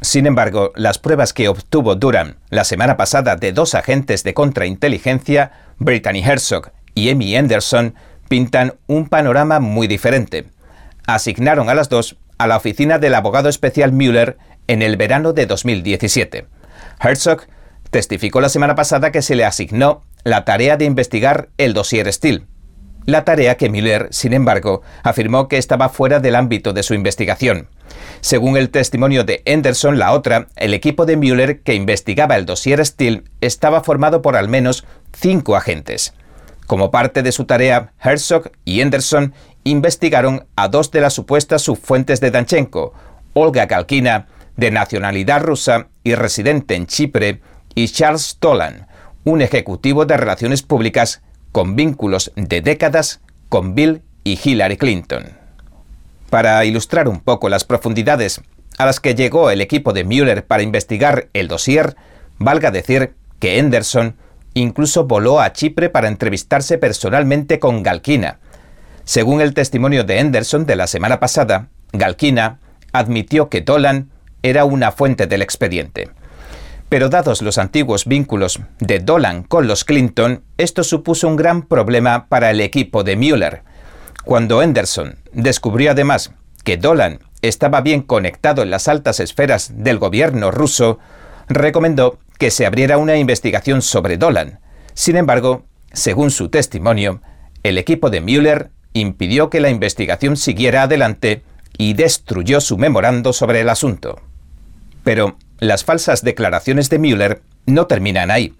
Sin 0.00 0.26
embargo, 0.26 0.72
las 0.76 0.98
pruebas 0.98 1.32
que 1.32 1.48
obtuvo 1.48 1.94
Durham 1.94 2.34
la 2.50 2.64
semana 2.64 2.96
pasada 2.96 3.36
de 3.36 3.52
dos 3.52 3.74
agentes 3.74 4.22
de 4.22 4.34
contrainteligencia, 4.34 5.52
Brittany 5.78 6.22
Herzog 6.22 6.72
y 6.94 7.10
Amy 7.10 7.36
Anderson, 7.36 7.94
pintan 8.28 8.74
un 8.86 9.08
panorama 9.08 9.60
muy 9.60 9.86
diferente. 9.86 10.46
Asignaron 11.06 11.70
a 11.70 11.74
las 11.74 11.88
dos 11.88 12.16
a 12.38 12.46
la 12.46 12.56
oficina 12.56 12.98
del 12.98 13.14
abogado 13.14 13.48
especial 13.48 13.92
Mueller 13.92 14.36
en 14.66 14.82
el 14.82 14.96
verano 14.96 15.32
de 15.32 15.46
2017. 15.46 16.46
Herzog 17.00 17.42
testificó 17.90 18.40
la 18.40 18.48
semana 18.48 18.74
pasada 18.74 19.12
que 19.12 19.22
se 19.22 19.36
le 19.36 19.44
asignó 19.44 20.02
la 20.24 20.44
tarea 20.44 20.76
de 20.76 20.84
investigar 20.84 21.50
el 21.58 21.74
dossier 21.74 22.12
Steele. 22.12 22.46
La 23.06 23.24
tarea 23.24 23.56
que 23.56 23.68
Miller, 23.68 24.08
sin 24.10 24.32
embargo, 24.32 24.80
afirmó 25.02 25.46
que 25.46 25.58
estaba 25.58 25.90
fuera 25.90 26.20
del 26.20 26.34
ámbito 26.34 26.72
de 26.72 26.82
su 26.82 26.94
investigación. 26.94 27.68
Según 28.22 28.56
el 28.56 28.70
testimonio 28.70 29.24
de 29.24 29.42
Henderson, 29.44 29.98
la 29.98 30.12
otra, 30.12 30.48
el 30.56 30.72
equipo 30.72 31.04
de 31.04 31.18
Mueller 31.18 31.60
que 31.60 31.74
investigaba 31.74 32.36
el 32.36 32.46
dossier 32.46 32.84
Steele 32.84 33.24
estaba 33.42 33.82
formado 33.82 34.22
por 34.22 34.36
al 34.36 34.48
menos 34.48 34.86
cinco 35.12 35.54
agentes. 35.54 36.14
Como 36.66 36.90
parte 36.90 37.22
de 37.22 37.32
su 37.32 37.44
tarea, 37.44 37.92
Herzog 38.02 38.50
y 38.64 38.80
Henderson 38.80 39.34
investigaron 39.64 40.46
a 40.56 40.68
dos 40.68 40.90
de 40.90 41.00
las 41.00 41.12
supuestas 41.12 41.62
subfuentes 41.62 42.20
de 42.20 42.30
Danchenko, 42.30 42.94
Olga 43.34 43.66
Galkina, 43.66 44.28
de 44.56 44.70
nacionalidad 44.70 45.42
rusa 45.42 45.88
y 46.04 46.14
residente 46.14 46.74
en 46.74 46.86
Chipre, 46.86 47.40
y 47.74 47.88
Charles 47.88 48.36
Tolan, 48.38 48.86
un 49.24 49.42
ejecutivo 49.42 50.06
de 50.06 50.16
relaciones 50.16 50.62
públicas 50.62 51.22
con 51.50 51.76
vínculos 51.76 52.32
de 52.36 52.60
décadas 52.60 53.20
con 53.48 53.74
Bill 53.74 54.02
y 54.22 54.38
Hillary 54.42 54.76
Clinton. 54.76 55.24
Para 56.30 56.64
ilustrar 56.64 57.08
un 57.08 57.20
poco 57.20 57.48
las 57.48 57.64
profundidades 57.64 58.40
a 58.78 58.86
las 58.86 59.00
que 59.00 59.14
llegó 59.14 59.50
el 59.50 59.60
equipo 59.60 59.92
de 59.92 60.04
Mueller 60.04 60.46
para 60.46 60.62
investigar 60.62 61.28
el 61.32 61.48
dossier, 61.48 61.96
valga 62.38 62.70
decir 62.70 63.14
que 63.38 63.58
Henderson 63.58 64.16
incluso 64.54 65.04
voló 65.04 65.40
a 65.40 65.52
Chipre 65.52 65.90
para 65.90 66.08
entrevistarse 66.08 66.78
personalmente 66.78 67.58
con 67.58 67.82
Galkina. 67.82 68.38
Según 69.04 69.40
el 69.40 69.52
testimonio 69.52 70.04
de 70.04 70.18
Henderson 70.18 70.64
de 70.64 70.76
la 70.76 70.86
semana 70.86 71.20
pasada, 71.20 71.68
Galkina 71.92 72.58
admitió 72.92 73.48
que 73.48 73.60
Dolan 73.60 74.10
era 74.42 74.64
una 74.64 74.92
fuente 74.92 75.26
del 75.26 75.42
expediente. 75.42 76.10
Pero 76.88 77.08
dados 77.08 77.42
los 77.42 77.58
antiguos 77.58 78.04
vínculos 78.04 78.60
de 78.78 79.00
Dolan 79.00 79.42
con 79.42 79.66
los 79.66 79.84
Clinton, 79.84 80.42
esto 80.58 80.84
supuso 80.84 81.26
un 81.26 81.36
gran 81.36 81.62
problema 81.62 82.26
para 82.28 82.50
el 82.50 82.60
equipo 82.60 83.02
de 83.02 83.16
Mueller. 83.16 83.62
Cuando 84.24 84.62
Henderson 84.62 85.16
descubrió 85.32 85.90
además 85.90 86.32
que 86.62 86.76
Dolan 86.76 87.18
estaba 87.42 87.80
bien 87.80 88.02
conectado 88.02 88.62
en 88.62 88.70
las 88.70 88.88
altas 88.88 89.20
esferas 89.20 89.72
del 89.74 89.98
gobierno 89.98 90.50
ruso, 90.50 90.98
recomendó 91.48 92.18
que 92.38 92.50
se 92.50 92.66
abriera 92.66 92.98
una 92.98 93.16
investigación 93.16 93.82
sobre 93.82 94.16
Dolan. 94.16 94.60
Sin 94.94 95.16
embargo, 95.16 95.64
según 95.92 96.30
su 96.30 96.48
testimonio, 96.48 97.20
el 97.62 97.78
equipo 97.78 98.10
de 98.10 98.20
Mueller 98.20 98.70
impidió 98.92 99.50
que 99.50 99.60
la 99.60 99.70
investigación 99.70 100.36
siguiera 100.36 100.82
adelante 100.82 101.42
y 101.76 101.94
destruyó 101.94 102.60
su 102.60 102.78
memorando 102.78 103.32
sobre 103.32 103.60
el 103.60 103.68
asunto. 103.68 104.20
Pero 105.02 105.36
las 105.58 105.84
falsas 105.84 106.22
declaraciones 106.22 106.90
de 106.90 106.98
Mueller 106.98 107.42
no 107.66 107.86
terminan 107.86 108.30
ahí. 108.30 108.54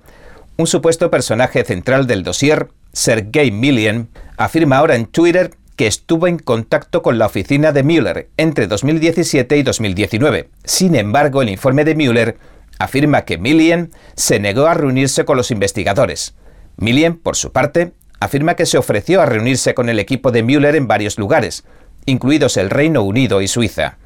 Un 0.56 0.66
supuesto 0.66 1.10
personaje 1.10 1.64
central 1.64 2.06
del 2.06 2.22
dossier, 2.22 2.68
Sergei 2.92 3.50
Millian, 3.50 4.08
afirma 4.36 4.76
ahora 4.76 4.94
en 4.94 5.06
Twitter 5.06 5.50
que 5.76 5.86
estuvo 5.86 6.28
en 6.28 6.38
contacto 6.38 7.02
con 7.02 7.18
la 7.18 7.26
oficina 7.26 7.72
de 7.72 7.82
Mueller 7.82 8.28
entre 8.36 8.68
2017 8.68 9.56
y 9.56 9.62
2019. 9.64 10.48
Sin 10.62 10.94
embargo, 10.94 11.42
el 11.42 11.48
informe 11.48 11.84
de 11.84 11.96
Mueller 11.96 12.36
afirma 12.78 13.24
que 13.24 13.38
Millian 13.38 13.90
se 14.16 14.40
negó 14.40 14.66
a 14.66 14.74
reunirse 14.74 15.24
con 15.24 15.36
los 15.36 15.50
investigadores. 15.50 16.34
Millian, 16.76 17.16
por 17.16 17.36
su 17.36 17.52
parte, 17.52 17.92
afirma 18.20 18.54
que 18.54 18.66
se 18.66 18.78
ofreció 18.78 19.20
a 19.20 19.26
reunirse 19.26 19.74
con 19.74 19.88
el 19.88 19.98
equipo 19.98 20.32
de 20.32 20.42
Mueller 20.42 20.76
en 20.76 20.88
varios 20.88 21.18
lugares, 21.18 21.64
incluidos 22.06 22.56
el 22.56 22.70
Reino 22.70 23.02
Unido 23.02 23.40
y 23.40 23.48
Suiza. 23.48 23.98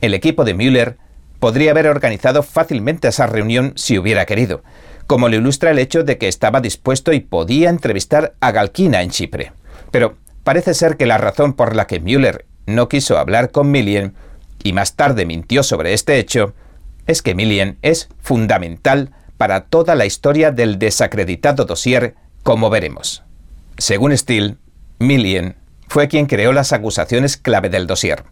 El 0.00 0.14
equipo 0.14 0.44
de 0.44 0.54
Mueller 0.54 0.96
podría 1.38 1.70
haber 1.70 1.86
organizado 1.86 2.42
fácilmente 2.42 3.08
esa 3.08 3.26
reunión 3.26 3.72
si 3.76 3.98
hubiera 3.98 4.26
querido, 4.26 4.62
como 5.06 5.28
lo 5.28 5.36
ilustra 5.36 5.70
el 5.70 5.78
hecho 5.78 6.04
de 6.04 6.18
que 6.18 6.28
estaba 6.28 6.60
dispuesto 6.60 7.12
y 7.12 7.20
podía 7.20 7.70
entrevistar 7.70 8.34
a 8.40 8.52
Galkina 8.52 9.02
en 9.02 9.10
Chipre. 9.10 9.52
Pero 9.90 10.16
parece 10.44 10.74
ser 10.74 10.96
que 10.96 11.06
la 11.06 11.18
razón 11.18 11.54
por 11.54 11.74
la 11.74 11.86
que 11.86 12.00
Müller 12.00 12.44
no 12.66 12.88
quiso 12.88 13.18
hablar 13.18 13.50
con 13.50 13.70
Millien 13.70 14.14
y 14.62 14.72
más 14.72 14.94
tarde 14.94 15.26
mintió 15.26 15.62
sobre 15.62 15.94
este 15.94 16.18
hecho 16.18 16.54
es 17.10 17.22
que 17.22 17.34
Millien 17.34 17.78
es 17.82 18.08
fundamental 18.20 19.12
para 19.36 19.64
toda 19.64 19.94
la 19.94 20.06
historia 20.06 20.50
del 20.50 20.78
desacreditado 20.78 21.64
dossier, 21.64 22.14
como 22.42 22.70
veremos. 22.70 23.22
Según 23.78 24.16
Steele, 24.16 24.56
Millien 24.98 25.56
fue 25.88 26.08
quien 26.08 26.26
creó 26.26 26.52
las 26.52 26.72
acusaciones 26.72 27.36
clave 27.36 27.68
del 27.68 27.86
dossier 27.86 28.24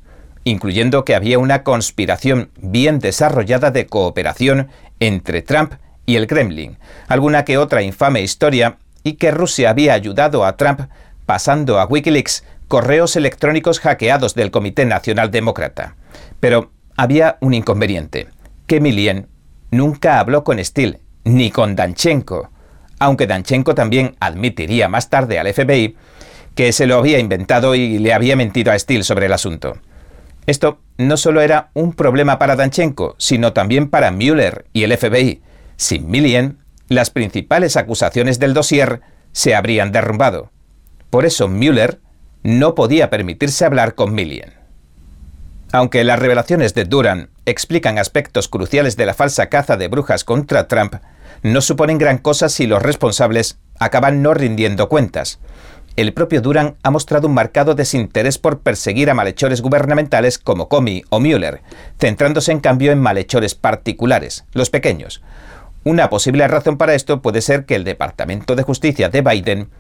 incluyendo 0.45 1.05
que 1.05 1.15
había 1.15 1.39
una 1.39 1.63
conspiración 1.63 2.51
bien 2.61 2.99
desarrollada 2.99 3.71
de 3.71 3.87
cooperación 3.87 4.69
entre 5.01 5.43
Trump 5.43 5.75
y 6.07 6.17
el 6.17 6.27
Kremlin, 6.27 6.79
alguna 7.07 7.45
que 7.45 7.59
otra 7.59 7.83
infame 7.83 8.23
historia, 8.23 8.79
y 9.05 9.15
que 9.15 9.31
Rusia 9.31 9.71
había 9.71 9.95
ayudado 9.95 10.45
a 10.45 10.57
Trump 10.57 10.81
pasando 11.27 11.79
a 11.79 11.87
Wikileaks 11.87 12.45
correos 12.67 13.17
electrónicos 13.17 13.81
hackeados 13.81 14.35
del 14.35 14.51
Comité 14.51 14.85
Nacional 14.85 15.31
Demócrata. 15.31 15.97
Pero 16.41 16.73
había 16.97 17.37
un 17.41 17.55
inconveniente, 17.55 18.29
que 18.69 18.81
Milien 18.81 19.27
nunca 19.73 20.21
habló 20.21 20.45
con 20.45 20.65
Steele 20.65 21.01
ni 21.25 21.51
con 21.51 21.75
Danchenko, 21.75 22.51
aunque 23.01 23.27
Danchenko 23.27 23.75
también 23.75 24.15
admitiría 24.21 24.89
más 24.89 25.11
tarde 25.11 25.41
al 25.41 25.53
FBI 25.53 25.97
que 26.55 26.73
se 26.73 26.87
lo 26.87 26.99
había 26.99 27.19
inventado 27.19 27.75
y 27.75 27.99
le 27.99 28.13
había 28.13 28.37
mentido 28.37 28.71
a 28.71 28.79
Steele 28.79 29.05
sobre 29.05 29.27
el 29.27 29.33
asunto. 29.33 29.79
Esto 30.47 30.81
no 30.97 31.17
solo 31.17 31.41
era 31.41 31.71
un 31.75 31.93
problema 31.93 32.39
para 32.39 32.57
Danchenko, 32.57 33.15
sino 33.19 33.53
también 33.53 33.89
para 33.89 34.11
Mueller 34.11 34.67
y 34.73 34.83
el 34.85 34.97
FBI. 34.97 35.43
Sin 35.77 36.11
Millien, 36.11 36.59
las 36.89 37.11
principales 37.11 37.77
acusaciones 37.77 38.39
del 38.39 38.55
dossier 38.55 39.01
se 39.33 39.55
habrían 39.55 39.93
derrumbado. 39.93 40.51
Por 41.11 41.27
eso 41.27 41.49
Mueller 41.49 42.01
no 42.43 42.75
podía 42.75 43.09
permitirse 43.09 43.65
hablar 43.65 43.95
con 43.95 44.15
Millien. 44.15 44.58
Aunque 45.73 46.05
las 46.05 46.19
revelaciones 46.19 46.75
de 46.75 46.85
Duran 46.85 47.31
explican 47.47 47.99
aspectos 47.99 48.49
cruciales 48.49 48.97
de 48.97 49.07
la 49.07 49.15
falsa 49.15 49.49
caza 49.49 49.77
de 49.77 49.89
brujas 49.89 50.25
contra 50.25 50.69
Trump, 50.69 50.97
no 51.43 51.61
suponen 51.61 51.99
gran 51.99 52.19
cosa 52.19 52.49
si 52.49 52.67
los 52.67 52.83
responsables 52.83 53.59
acaban 53.79 54.23
no 54.23 54.35
rindiendo 54.35 54.89
cuentas 54.89 55.39
el 55.99 56.15
propio 56.15 56.41
Duran 56.41 56.77
ha 56.85 56.93
mostrado 56.93 57.27
un 57.27 57.35
marcado 57.35 57.75
desinterés 57.75 58.39
por 58.39 58.61
perseguir 58.61 59.11
a 59.11 59.15
malhechores 59.15 59.61
gubernamentales 59.61 60.39
como 60.39 60.69
Comey 60.69 61.03
o 61.11 61.19
Mueller, 61.19 61.61
centrándose 61.99 62.53
en 62.53 62.61
cambio 62.61 62.93
en 62.93 63.01
malhechores 63.01 63.57
particulares, 63.57 64.45
los 64.53 64.71
pequeños. 64.71 65.25
Una 65.83 66.09
posible 66.09 66.47
razón 66.47 66.79
para 66.79 66.95
esto 66.95 67.21
puede 67.21 67.43
ser 67.43 67.65
que 67.65 67.75
el 67.75 67.83
Departamento 67.83 68.55
de 68.55 68.63
Justicia 68.63 69.09
de 69.09 69.23
Biden 69.23 69.71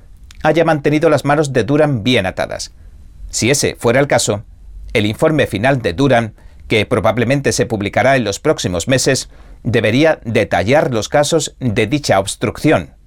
haya 0.42 0.64
mantenido 0.64 1.08
las 1.08 1.24
manos 1.24 1.52
de 1.52 1.62
Duran 1.62 2.02
bien 2.02 2.26
atadas. 2.26 2.72
Si 3.30 3.52
ese 3.52 3.76
fuera 3.78 4.00
el 4.00 4.08
caso, 4.08 4.42
el 4.98 5.06
informe 5.06 5.46
final 5.46 5.80
de 5.80 5.92
Duran, 5.92 6.34
que 6.68 6.84
probablemente 6.86 7.52
se 7.52 7.66
publicará 7.66 8.16
en 8.16 8.24
los 8.24 8.40
próximos 8.40 8.88
meses, 8.88 9.30
debería 9.62 10.20
detallar 10.24 10.92
los 10.92 11.08
casos 11.08 11.56
de 11.60 11.86
dicha 11.86 12.20
obstrucción, 12.20 12.98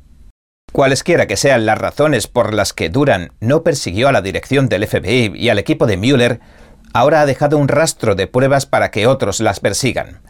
Cualesquiera 0.72 1.28
que 1.28 1.36
sean 1.36 1.66
las 1.66 1.78
razones 1.78 2.28
por 2.28 2.54
las 2.54 2.72
que 2.72 2.90
Duran 2.90 3.34
no 3.42 3.62
persiguió 3.62 4.08
a 4.08 4.14
la 4.14 4.22
dirección 4.22 4.70
del 4.70 4.88
FBI 4.88 5.34
y 5.36 5.50
al 5.50 5.60
equipo 5.60 5.86
de 5.86 5.98
Mueller, 5.98 6.40
ahora 6.94 7.22
ha 7.22 7.26
dejado 7.26 7.58
un 7.58 7.68
rastro 7.68 8.16
de 8.16 8.28
pruebas 8.28 8.66
para 8.66 8.90
que 8.90 9.06
otros 9.06 9.42
las 9.42 9.60
persigan. 9.60 10.22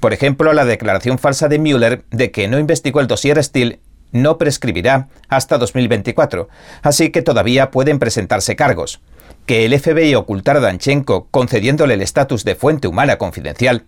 Por 0.00 0.14
ejemplo, 0.14 0.54
la 0.54 0.64
declaración 0.64 1.18
falsa 1.18 1.48
de 1.48 1.58
Mueller 1.58 2.04
de 2.10 2.30
que 2.30 2.48
no 2.48 2.58
investigó 2.58 3.00
el 3.00 3.08
dossier 3.08 3.42
Steele 3.44 3.80
no 4.12 4.38
prescribirá 4.38 5.08
hasta 5.28 5.58
2024, 5.58 6.48
así 6.82 7.10
que 7.10 7.22
todavía 7.22 7.70
pueden 7.70 7.98
presentarse 7.98 8.56
cargos. 8.56 9.00
Que 9.46 9.64
el 9.64 9.78
FBI 9.78 10.14
ocultara 10.14 10.58
a 10.58 10.62
Danchenko 10.62 11.28
concediéndole 11.30 11.94
el 11.94 12.02
estatus 12.02 12.44
de 12.44 12.54
fuente 12.54 12.88
humana 12.88 13.16
confidencial 13.16 13.84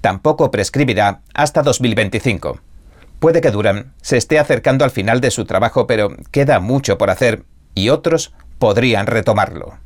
tampoco 0.00 0.50
prescribirá 0.50 1.22
hasta 1.34 1.62
2025. 1.62 2.60
Puede 3.18 3.40
que 3.40 3.50
Duran 3.50 3.94
se 4.02 4.16
esté 4.16 4.38
acercando 4.38 4.84
al 4.84 4.90
final 4.90 5.20
de 5.20 5.30
su 5.30 5.46
trabajo, 5.46 5.86
pero 5.86 6.14
queda 6.30 6.60
mucho 6.60 6.98
por 6.98 7.10
hacer 7.10 7.44
y 7.74 7.88
otros 7.88 8.34
podrían 8.58 9.06
retomarlo. 9.06 9.85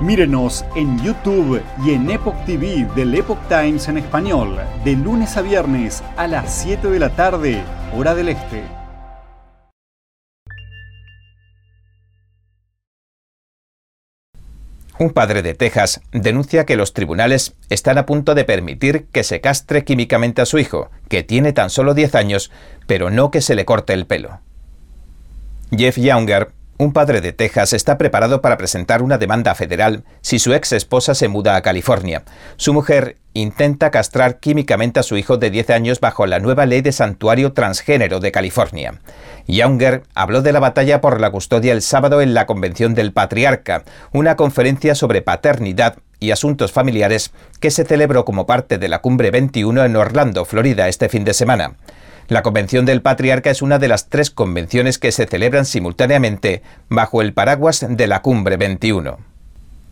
Mírenos 0.00 0.62
en 0.74 1.02
YouTube 1.02 1.62
y 1.82 1.92
en 1.92 2.10
Epoch 2.10 2.44
TV 2.44 2.86
del 2.94 3.14
Epoch 3.14 3.38
Times 3.48 3.88
en 3.88 3.96
español, 3.96 4.58
de 4.84 4.92
lunes 4.92 5.38
a 5.38 5.42
viernes 5.42 6.02
a 6.18 6.26
las 6.26 6.54
7 6.54 6.90
de 6.90 6.98
la 6.98 7.16
tarde, 7.16 7.62
hora 7.96 8.14
del 8.14 8.28
este. 8.28 8.62
Un 14.98 15.10
padre 15.14 15.42
de 15.42 15.54
Texas 15.54 16.02
denuncia 16.12 16.66
que 16.66 16.76
los 16.76 16.92
tribunales 16.92 17.54
están 17.70 17.96
a 17.96 18.04
punto 18.04 18.34
de 18.34 18.44
permitir 18.44 19.06
que 19.06 19.24
se 19.24 19.40
castre 19.40 19.84
químicamente 19.84 20.42
a 20.42 20.46
su 20.46 20.58
hijo, 20.58 20.90
que 21.08 21.22
tiene 21.22 21.54
tan 21.54 21.70
solo 21.70 21.94
10 21.94 22.14
años, 22.16 22.50
pero 22.86 23.08
no 23.08 23.30
que 23.30 23.40
se 23.40 23.54
le 23.54 23.64
corte 23.64 23.94
el 23.94 24.04
pelo. 24.04 24.40
Jeff 25.70 25.96
Younger 25.96 26.52
un 26.78 26.92
padre 26.92 27.20
de 27.20 27.32
Texas 27.32 27.72
está 27.72 27.96
preparado 27.96 28.40
para 28.40 28.56
presentar 28.56 29.02
una 29.02 29.18
demanda 29.18 29.54
federal 29.54 30.04
si 30.20 30.38
su 30.38 30.52
ex 30.52 30.72
esposa 30.72 31.14
se 31.14 31.28
muda 31.28 31.56
a 31.56 31.62
California. 31.62 32.22
Su 32.56 32.74
mujer 32.74 33.16
intenta 33.32 33.90
castrar 33.90 34.38
químicamente 34.40 35.00
a 35.00 35.02
su 35.02 35.16
hijo 35.16 35.36
de 35.36 35.50
10 35.50 35.70
años 35.70 36.00
bajo 36.00 36.26
la 36.26 36.38
nueva 36.38 36.66
ley 36.66 36.80
de 36.80 36.92
santuario 36.92 37.52
transgénero 37.52 38.20
de 38.20 38.32
California. 38.32 39.00
Younger 39.46 40.02
habló 40.14 40.42
de 40.42 40.52
la 40.52 40.60
batalla 40.60 41.00
por 41.00 41.20
la 41.20 41.30
custodia 41.30 41.72
el 41.72 41.82
sábado 41.82 42.20
en 42.20 42.34
la 42.34 42.46
Convención 42.46 42.94
del 42.94 43.12
Patriarca, 43.12 43.84
una 44.12 44.36
conferencia 44.36 44.94
sobre 44.94 45.22
paternidad 45.22 45.96
y 46.18 46.30
asuntos 46.30 46.72
familiares 46.72 47.32
que 47.60 47.70
se 47.70 47.84
celebró 47.84 48.24
como 48.24 48.46
parte 48.46 48.78
de 48.78 48.88
la 48.88 49.00
Cumbre 49.00 49.30
21 49.30 49.84
en 49.84 49.96
Orlando, 49.96 50.44
Florida, 50.44 50.88
este 50.88 51.08
fin 51.08 51.24
de 51.24 51.34
semana. 51.34 51.76
La 52.28 52.42
Convención 52.42 52.86
del 52.86 53.02
Patriarca 53.02 53.50
es 53.50 53.62
una 53.62 53.78
de 53.78 53.86
las 53.86 54.08
tres 54.08 54.32
convenciones 54.32 54.98
que 54.98 55.12
se 55.12 55.26
celebran 55.26 55.64
simultáneamente 55.64 56.62
bajo 56.88 57.22
el 57.22 57.32
paraguas 57.32 57.86
de 57.88 58.06
la 58.08 58.20
Cumbre 58.20 58.56
21. 58.56 59.18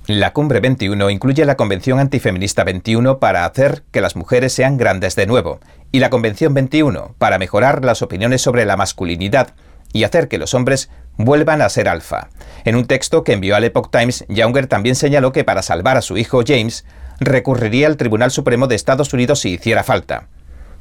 La 0.09 0.33
Cumbre 0.33 0.59
21 0.59 1.11
incluye 1.11 1.45
la 1.45 1.57
Convención 1.57 2.01
Antifeminista 2.01 2.65
21 2.65 3.21
para 3.21 3.45
hacer 3.45 3.85
que 3.93 4.01
las 4.01 4.17
mujeres 4.17 4.53
sean 4.53 4.77
grandes 4.77 5.15
de 5.15 5.27
nuevo 5.27 5.61
y 5.93 6.01
la 6.01 6.11
Convención 6.11 6.55
21 6.55 7.15
para 7.19 7.39
mejorar 7.39 7.85
las 7.85 8.03
opiniones 8.03 8.43
sobre 8.43 8.65
la 8.65 8.77
masculinidad 8.77 9.55
y 9.93 10.03
hacer 10.03 10.27
que 10.27 10.39
los 10.39 10.55
hombres 10.55 10.91
vuelvan 11.17 11.63
a 11.63 11.69
ser 11.69 11.89
alfa. 11.89 12.31
En 12.65 12.75
un 12.75 12.87
texto 12.87 13.23
que 13.23 13.35
envió 13.35 13.55
al 13.55 13.63
Epoch 13.63 13.93
Times, 13.93 14.25
Younger 14.29 14.67
también 14.67 14.97
señaló 14.97 15.31
que 15.31 15.45
para 15.45 15.63
salvar 15.63 15.97
a 15.97 16.03
su 16.03 16.19
hijo 16.19 16.43
James 16.45 16.85
recurriría 17.21 17.87
al 17.87 17.97
Tribunal 17.97 18.33
Supremo 18.33 18.67
de 18.67 18.75
Estados 18.75 19.13
Unidos 19.15 19.39
si 19.39 19.51
hiciera 19.51 19.85
falta. 19.85 20.27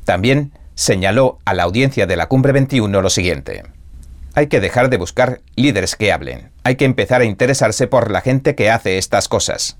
También 0.03 0.51
señaló 0.75 1.39
a 1.45 1.53
la 1.53 1.63
audiencia 1.63 2.07
de 2.07 2.15
la 2.15 2.27
Cumbre 2.27 2.51
21 2.53 3.01
lo 3.01 3.09
siguiente. 3.09 3.63
Hay 4.35 4.47
que 4.47 4.59
dejar 4.59 4.89
de 4.89 4.97
buscar 4.97 5.41
líderes 5.55 5.95
que 5.95 6.11
hablen. 6.11 6.51
Hay 6.63 6.75
que 6.75 6.85
empezar 6.85 7.21
a 7.21 7.25
interesarse 7.25 7.87
por 7.87 8.09
la 8.09 8.21
gente 8.21 8.55
que 8.55 8.71
hace 8.71 8.97
estas 8.97 9.27
cosas. 9.27 9.77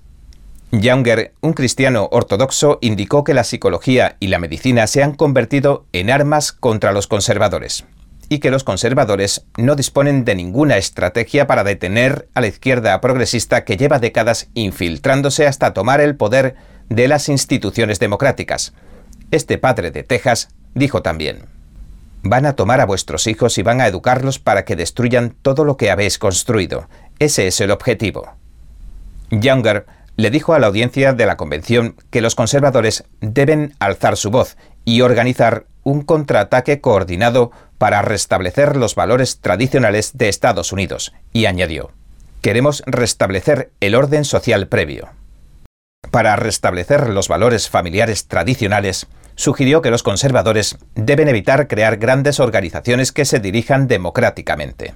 Younger, 0.70 1.32
un 1.40 1.52
cristiano 1.52 2.08
ortodoxo, 2.10 2.78
indicó 2.80 3.24
que 3.24 3.34
la 3.34 3.44
psicología 3.44 4.16
y 4.20 4.28
la 4.28 4.38
medicina 4.38 4.86
se 4.86 5.02
han 5.02 5.14
convertido 5.14 5.86
en 5.92 6.10
armas 6.10 6.52
contra 6.52 6.92
los 6.92 7.06
conservadores 7.06 7.84
y 8.28 8.38
que 8.38 8.50
los 8.50 8.64
conservadores 8.64 9.46
no 9.56 9.76
disponen 9.76 10.24
de 10.24 10.34
ninguna 10.34 10.76
estrategia 10.76 11.46
para 11.46 11.64
detener 11.64 12.28
a 12.34 12.40
la 12.40 12.46
izquierda 12.46 13.00
progresista 13.00 13.64
que 13.64 13.76
lleva 13.76 13.98
décadas 13.98 14.48
infiltrándose 14.54 15.46
hasta 15.46 15.74
tomar 15.74 16.00
el 16.00 16.16
poder 16.16 16.56
de 16.88 17.08
las 17.08 17.28
instituciones 17.28 17.98
democráticas. 17.98 18.72
Este 19.30 19.58
padre 19.58 19.90
de 19.90 20.02
Texas 20.02 20.48
Dijo 20.74 21.02
también, 21.02 21.46
Van 22.26 22.46
a 22.46 22.56
tomar 22.56 22.80
a 22.80 22.86
vuestros 22.86 23.26
hijos 23.26 23.58
y 23.58 23.62
van 23.62 23.82
a 23.82 23.86
educarlos 23.86 24.38
para 24.38 24.64
que 24.64 24.76
destruyan 24.76 25.36
todo 25.42 25.66
lo 25.66 25.76
que 25.76 25.90
habéis 25.90 26.18
construido. 26.18 26.88
Ese 27.18 27.46
es 27.46 27.60
el 27.60 27.70
objetivo. 27.70 28.32
Younger 29.30 29.84
le 30.16 30.30
dijo 30.30 30.54
a 30.54 30.58
la 30.58 30.68
audiencia 30.68 31.12
de 31.12 31.26
la 31.26 31.36
convención 31.36 31.96
que 32.10 32.22
los 32.22 32.34
conservadores 32.34 33.04
deben 33.20 33.74
alzar 33.78 34.16
su 34.16 34.30
voz 34.30 34.56
y 34.86 35.02
organizar 35.02 35.66
un 35.82 36.00
contraataque 36.00 36.80
coordinado 36.80 37.50
para 37.76 38.00
restablecer 38.00 38.76
los 38.76 38.94
valores 38.94 39.40
tradicionales 39.40 40.16
de 40.16 40.30
Estados 40.30 40.72
Unidos, 40.72 41.12
y 41.34 41.44
añadió, 41.44 41.90
queremos 42.40 42.82
restablecer 42.86 43.70
el 43.80 43.94
orden 43.94 44.24
social 44.24 44.66
previo. 44.68 45.10
Para 46.10 46.36
restablecer 46.36 47.10
los 47.10 47.28
valores 47.28 47.68
familiares 47.68 48.28
tradicionales, 48.28 49.08
sugirió 49.36 49.82
que 49.82 49.90
los 49.90 50.02
conservadores 50.02 50.78
deben 50.94 51.28
evitar 51.28 51.68
crear 51.68 51.96
grandes 51.96 52.40
organizaciones 52.40 53.12
que 53.12 53.24
se 53.24 53.40
dirijan 53.40 53.88
democráticamente. 53.88 54.94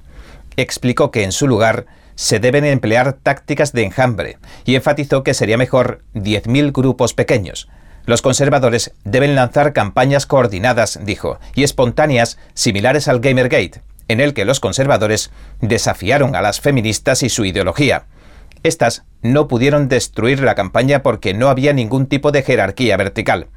Explicó 0.56 1.10
que 1.10 1.24
en 1.24 1.32
su 1.32 1.46
lugar 1.46 1.86
se 2.14 2.40
deben 2.40 2.64
emplear 2.64 3.12
tácticas 3.12 3.72
de 3.72 3.84
enjambre 3.84 4.38
y 4.64 4.74
enfatizó 4.74 5.22
que 5.22 5.34
sería 5.34 5.56
mejor 5.56 6.02
10.000 6.14 6.72
grupos 6.72 7.14
pequeños. 7.14 7.68
Los 8.06 8.22
conservadores 8.22 8.92
deben 9.04 9.34
lanzar 9.34 9.72
campañas 9.72 10.26
coordinadas, 10.26 10.98
dijo, 11.04 11.38
y 11.54 11.62
espontáneas 11.62 12.38
similares 12.54 13.06
al 13.06 13.20
Gamergate, 13.20 13.82
en 14.08 14.20
el 14.20 14.34
que 14.34 14.44
los 14.44 14.60
conservadores 14.60 15.30
desafiaron 15.60 16.34
a 16.34 16.42
las 16.42 16.60
feministas 16.60 17.22
y 17.22 17.28
su 17.28 17.44
ideología. 17.44 18.06
Estas 18.62 19.04
no 19.22 19.46
pudieron 19.46 19.88
destruir 19.88 20.40
la 20.40 20.54
campaña 20.54 21.02
porque 21.02 21.34
no 21.34 21.48
había 21.48 21.72
ningún 21.72 22.06
tipo 22.06 22.32
de 22.32 22.42
jerarquía 22.42 22.96
vertical. 22.96 23.48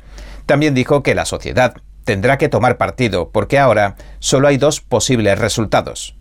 También 0.51 0.73
dijo 0.73 1.01
que 1.01 1.15
la 1.15 1.23
sociedad 1.23 1.75
tendrá 2.03 2.37
que 2.37 2.49
tomar 2.49 2.75
partido 2.75 3.29
porque 3.29 3.57
ahora 3.57 3.95
solo 4.19 4.49
hay 4.49 4.57
dos 4.57 4.81
posibles 4.81 5.39
resultados. 5.39 6.17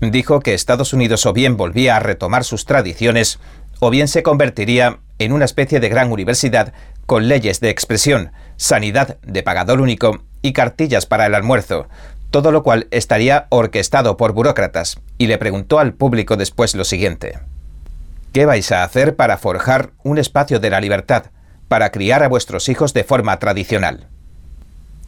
Dijo 0.00 0.40
que 0.40 0.54
Estados 0.54 0.94
Unidos 0.94 1.26
o 1.26 1.34
bien 1.34 1.58
volvía 1.58 1.96
a 1.96 2.00
retomar 2.00 2.44
sus 2.44 2.64
tradiciones 2.64 3.40
o 3.80 3.90
bien 3.90 4.08
se 4.08 4.22
convertiría 4.22 5.00
en 5.18 5.32
una 5.34 5.44
especie 5.44 5.78
de 5.78 5.90
gran 5.90 6.10
universidad 6.10 6.72
con 7.04 7.28
leyes 7.28 7.60
de 7.60 7.68
expresión, 7.68 8.32
sanidad 8.56 9.18
de 9.20 9.42
pagador 9.42 9.82
único 9.82 10.22
y 10.40 10.54
cartillas 10.54 11.04
para 11.04 11.26
el 11.26 11.34
almuerzo, 11.34 11.86
todo 12.30 12.50
lo 12.50 12.62
cual 12.62 12.88
estaría 12.92 13.46
orquestado 13.50 14.16
por 14.16 14.32
burócratas, 14.32 15.02
y 15.18 15.26
le 15.26 15.36
preguntó 15.36 15.80
al 15.80 15.92
público 15.92 16.38
después 16.38 16.74
lo 16.74 16.84
siguiente. 16.84 17.40
¿Qué 18.32 18.46
vais 18.46 18.72
a 18.72 18.84
hacer 18.84 19.16
para 19.16 19.36
forjar 19.36 19.90
un 20.02 20.16
espacio 20.16 20.60
de 20.60 20.70
la 20.70 20.80
libertad, 20.80 21.26
para 21.68 21.90
criar 21.90 22.22
a 22.22 22.28
vuestros 22.28 22.68
hijos 22.68 22.94
de 22.94 23.04
forma 23.04 23.38
tradicional. 23.38 24.08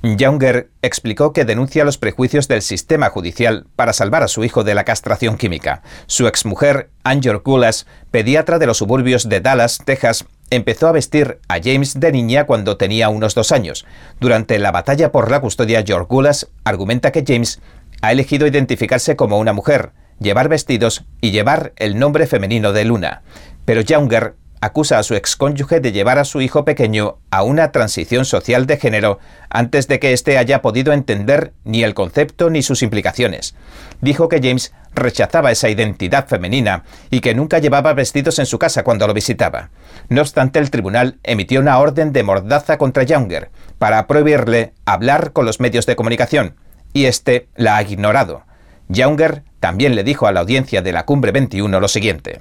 Younger 0.02 0.70
explicó 0.82 1.32
que 1.32 1.44
denuncia 1.44 1.84
los 1.84 1.98
prejuicios 1.98 2.48
del 2.48 2.62
sistema 2.62 3.08
judicial 3.10 3.66
para 3.74 3.92
salvar 3.92 4.22
a 4.22 4.28
su 4.28 4.44
hijo 4.44 4.62
de 4.62 4.74
la 4.74 4.84
castración 4.84 5.36
química. 5.36 5.82
Su 6.06 6.28
exmujer, 6.28 6.90
Angel 7.02 7.38
Gulas, 7.38 7.86
pediatra 8.10 8.58
de 8.58 8.66
los 8.66 8.78
suburbios 8.78 9.28
de 9.28 9.40
Dallas, 9.40 9.80
Texas, 9.84 10.26
empezó 10.50 10.86
a 10.86 10.92
vestir 10.92 11.40
a 11.48 11.58
James 11.62 11.98
de 11.98 12.12
niña 12.12 12.44
cuando 12.44 12.76
tenía 12.76 13.08
unos 13.08 13.34
dos 13.34 13.50
años. 13.50 13.84
Durante 14.20 14.58
la 14.58 14.70
batalla 14.70 15.10
por 15.10 15.30
la 15.30 15.40
custodia, 15.40 15.82
George 15.84 16.06
Gulas 16.08 16.48
argumenta 16.62 17.10
que 17.10 17.24
James 17.26 17.60
ha 18.02 18.12
elegido 18.12 18.46
identificarse 18.46 19.16
como 19.16 19.38
una 19.38 19.52
mujer, 19.52 19.92
llevar 20.20 20.48
vestidos 20.48 21.04
y 21.20 21.30
llevar 21.30 21.72
el 21.76 21.98
nombre 21.98 22.26
femenino 22.26 22.72
de 22.72 22.84
Luna. 22.84 23.22
Pero 23.64 23.80
Younger 23.80 24.36
acusa 24.60 24.98
a 24.98 25.02
su 25.02 25.14
excónyuge 25.14 25.80
de 25.80 25.92
llevar 25.92 26.18
a 26.18 26.24
su 26.24 26.40
hijo 26.40 26.64
pequeño 26.64 27.18
a 27.30 27.42
una 27.42 27.72
transición 27.72 28.24
social 28.24 28.66
de 28.66 28.76
género 28.76 29.18
antes 29.50 29.88
de 29.88 29.98
que 30.00 30.12
éste 30.12 30.38
haya 30.38 30.62
podido 30.62 30.92
entender 30.92 31.52
ni 31.64 31.82
el 31.82 31.94
concepto 31.94 32.50
ni 32.50 32.62
sus 32.62 32.82
implicaciones. 32.82 33.54
Dijo 34.00 34.28
que 34.28 34.40
James 34.42 34.72
rechazaba 34.94 35.52
esa 35.52 35.68
identidad 35.68 36.26
femenina 36.26 36.84
y 37.10 37.20
que 37.20 37.34
nunca 37.34 37.58
llevaba 37.58 37.92
vestidos 37.92 38.38
en 38.38 38.46
su 38.46 38.58
casa 38.58 38.82
cuando 38.82 39.06
lo 39.06 39.14
visitaba. 39.14 39.70
No 40.08 40.22
obstante, 40.22 40.58
el 40.58 40.70
tribunal 40.70 41.18
emitió 41.22 41.60
una 41.60 41.78
orden 41.78 42.12
de 42.12 42.22
mordaza 42.22 42.78
contra 42.78 43.02
Younger 43.02 43.50
para 43.78 44.06
prohibirle 44.06 44.72
hablar 44.84 45.32
con 45.32 45.44
los 45.44 45.60
medios 45.60 45.86
de 45.86 45.96
comunicación, 45.96 46.56
y 46.92 47.04
este 47.04 47.48
la 47.56 47.76
ha 47.76 47.82
ignorado. 47.82 48.44
Younger 48.88 49.42
también 49.60 49.94
le 49.94 50.04
dijo 50.04 50.26
a 50.26 50.32
la 50.32 50.40
audiencia 50.40 50.80
de 50.80 50.92
la 50.92 51.04
Cumbre 51.04 51.32
21 51.32 51.80
lo 51.80 51.88
siguiente 51.88 52.40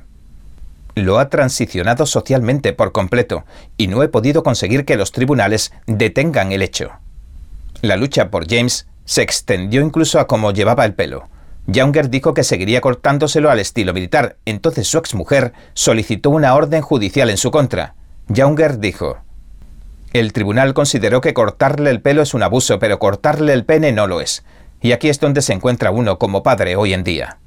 lo 0.96 1.20
ha 1.20 1.30
transicionado 1.30 2.06
socialmente 2.06 2.74
por 2.74 2.92
completo 2.92 3.46
y 3.78 3.88
no 3.88 4.02
he 4.02 4.08
podido 4.08 4.44
conseguir 4.44 4.86
que 4.86 4.96
los 4.96 5.12
tribunales 5.12 5.72
detengan 5.86 6.52
el 6.52 6.62
hecho. 6.62 6.92
La 7.82 7.98
lucha 7.98 8.32
por 8.32 8.50
James 8.50 8.88
se 9.04 9.22
extendió 9.22 9.82
incluso 9.82 10.20
a 10.20 10.28
cómo 10.28 10.52
llevaba 10.52 10.86
el 10.86 10.96
pelo. 10.96 11.30
Younger 11.68 12.10
dijo 12.10 12.34
que 12.34 12.44
seguiría 12.44 12.80
cortándoselo 12.80 13.50
al 13.50 13.60
estilo 13.60 13.94
militar, 13.94 14.38
entonces 14.46 14.88
su 14.88 14.98
exmujer 14.98 15.54
solicitó 15.74 16.30
una 16.30 16.56
orden 16.56 16.82
judicial 16.82 17.30
en 17.30 17.38
su 17.38 17.52
contra. 17.52 17.96
Younger 18.28 18.80
dijo, 18.80 19.18
El 20.14 20.32
tribunal 20.32 20.74
consideró 20.74 21.22
que 21.22 21.34
cortarle 21.34 21.90
el 21.90 22.02
pelo 22.02 22.22
es 22.22 22.34
un 22.34 22.44
abuso, 22.44 22.80
pero 22.80 23.00
cortarle 23.00 23.54
el 23.54 23.66
pene 23.66 23.92
no 23.92 24.08
lo 24.08 24.22
es. 24.22 24.44
Y 24.82 24.92
aquí 24.92 25.10
es 25.10 25.20
donde 25.20 25.42
se 25.42 25.54
encuentra 25.54 25.92
uno 25.92 26.20
como 26.20 26.44
padre 26.44 26.76
hoy 26.76 26.94
en 26.94 27.04
día. 27.04 27.40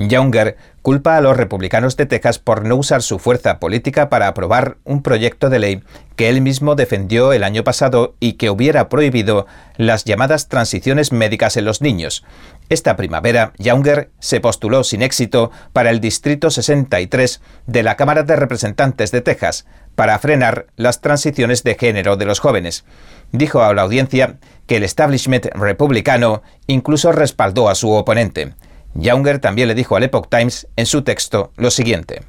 Younger 0.00 0.56
culpa 0.80 1.18
a 1.18 1.20
los 1.20 1.36
republicanos 1.36 1.94
de 1.98 2.06
Texas 2.06 2.38
por 2.38 2.64
no 2.64 2.76
usar 2.76 3.02
su 3.02 3.18
fuerza 3.18 3.60
política 3.60 4.08
para 4.08 4.28
aprobar 4.28 4.78
un 4.84 5.02
proyecto 5.02 5.50
de 5.50 5.58
ley 5.58 5.82
que 6.16 6.30
él 6.30 6.40
mismo 6.40 6.74
defendió 6.74 7.34
el 7.34 7.44
año 7.44 7.64
pasado 7.64 8.14
y 8.18 8.34
que 8.34 8.48
hubiera 8.48 8.88
prohibido 8.88 9.46
las 9.76 10.04
llamadas 10.04 10.48
transiciones 10.48 11.12
médicas 11.12 11.58
en 11.58 11.66
los 11.66 11.82
niños. 11.82 12.24
Esta 12.70 12.96
primavera, 12.96 13.52
Younger 13.58 14.10
se 14.20 14.40
postuló 14.40 14.84
sin 14.84 15.02
éxito 15.02 15.50
para 15.74 15.90
el 15.90 16.00
Distrito 16.00 16.50
63 16.50 17.42
de 17.66 17.82
la 17.82 17.96
Cámara 17.96 18.22
de 18.22 18.36
Representantes 18.36 19.10
de 19.10 19.20
Texas 19.20 19.66
para 19.96 20.18
frenar 20.18 20.66
las 20.76 21.02
transiciones 21.02 21.62
de 21.62 21.74
género 21.74 22.16
de 22.16 22.24
los 22.24 22.38
jóvenes. 22.38 22.86
Dijo 23.32 23.62
a 23.62 23.74
la 23.74 23.82
audiencia 23.82 24.38
que 24.66 24.76
el 24.76 24.84
establishment 24.84 25.46
republicano 25.54 26.42
incluso 26.66 27.12
respaldó 27.12 27.68
a 27.68 27.74
su 27.74 27.90
oponente. 27.90 28.54
Younger 28.94 29.38
también 29.38 29.68
le 29.68 29.74
dijo 29.74 29.96
al 29.96 30.02
Epoch 30.02 30.28
Times 30.28 30.66
en 30.76 30.86
su 30.86 31.02
texto 31.02 31.52
lo 31.56 31.70
siguiente. 31.70 32.22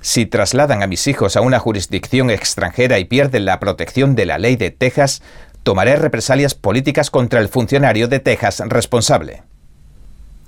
Si 0.00 0.26
trasladan 0.26 0.82
a 0.82 0.88
mis 0.88 1.06
hijos 1.06 1.36
a 1.36 1.40
una 1.42 1.60
jurisdicción 1.60 2.30
extranjera 2.30 2.98
y 2.98 3.04
pierden 3.04 3.44
la 3.44 3.60
protección 3.60 4.16
de 4.16 4.26
la 4.26 4.38
ley 4.38 4.56
de 4.56 4.70
Texas, 4.70 5.22
tomaré 5.62 5.94
represalias 5.94 6.54
políticas 6.54 7.10
contra 7.10 7.40
el 7.40 7.48
funcionario 7.48 8.08
de 8.08 8.18
Texas 8.18 8.62
responsable. 8.66 9.44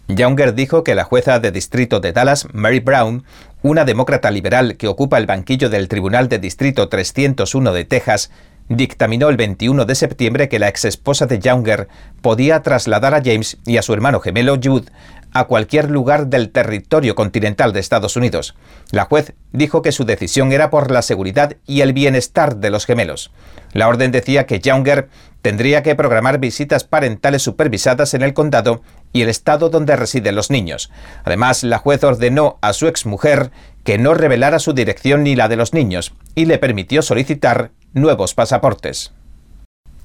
Younger 0.09 0.55
dijo 0.55 0.85
que 0.85 0.95
la 0.95 1.05
jueza 1.05 1.39
de 1.39 1.51
distrito 1.51 2.01
de 2.01 2.13
Dallas, 2.13 2.49
Mary 2.53 2.81
Brown, 2.81 3.25
una 3.63 3.85
demócrata 3.85 4.31
liberal 4.31 4.77
que 4.77 4.89
ocupa 4.89 5.19
el 5.19 5.27
banquillo 5.27 5.71
del 5.71 5.89
Tribunal 5.89 6.29
de 6.29 6.39
Distrito 6.39 6.89
301 6.89 7.73
de 7.73 7.85
Texas, 7.85 8.31
dictaminó 8.69 9.29
el 9.29 9.37
21 9.37 9.85
de 9.85 9.95
septiembre 9.95 10.49
que 10.49 10.59
la 10.59 10.69
exesposa 10.69 11.27
de 11.27 11.39
Younger 11.39 11.89
podía 12.23 12.61
trasladar 12.63 13.15
a 13.15 13.23
James 13.25 13.59
y 13.67 13.77
a 13.77 13.83
su 13.83 13.95
hermano 13.95 14.21
gemelo 14.21 14.59
Jude 14.63 14.91
a 15.35 15.45
cualquier 15.45 15.91
lugar 15.91 16.29
del 16.29 16.51
territorio 16.51 17.15
continental 17.15 17.73
de 17.73 17.81
Estados 17.81 18.17
Unidos. 18.17 18.55
La 18.91 19.05
juez 19.05 19.35
dijo 19.53 19.83
que 19.83 19.93
su 19.93 20.05
decisión 20.05 20.53
era 20.53 20.71
por 20.71 20.91
la 20.91 21.03
seguridad 21.03 21.57
y 21.67 21.83
el 21.83 21.93
bienestar 21.93 22.57
de 22.57 22.71
los 22.71 22.87
gemelos. 22.87 23.33
La 23.73 23.89
orden 23.89 24.13
decía 24.13 24.47
que 24.47 24.61
Younger 24.61 25.09
tendría 25.43 25.83
que 25.83 25.97
programar 25.97 26.39
visitas 26.39 26.85
parentales 26.85 27.43
supervisadas 27.43 28.15
en 28.15 28.23
el 28.23 28.33
condado 28.33 28.83
y 29.13 29.23
el 29.23 29.29
estado 29.29 29.69
donde 29.69 29.97
residen 29.97 30.37
los 30.37 30.51
niños. 30.51 30.91
Además, 31.25 31.65
la 31.65 31.79
juez 31.79 32.03
ordenó 32.05 32.59
a 32.63 32.73
su 32.73 32.87
exmujer 32.87 33.51
que 33.83 33.99
no 33.99 34.15
revelara 34.15 34.59
su 34.59 34.73
dirección 34.73 35.25
ni 35.25 35.37
la 35.37 35.49
de 35.49 35.57
los 35.57 35.75
niños 35.75 36.15
y 36.35 36.47
le 36.47 36.59
permitió 36.59 37.03
solicitar 37.03 37.73
nuevos 37.93 38.35
pasaportes. 38.35 39.13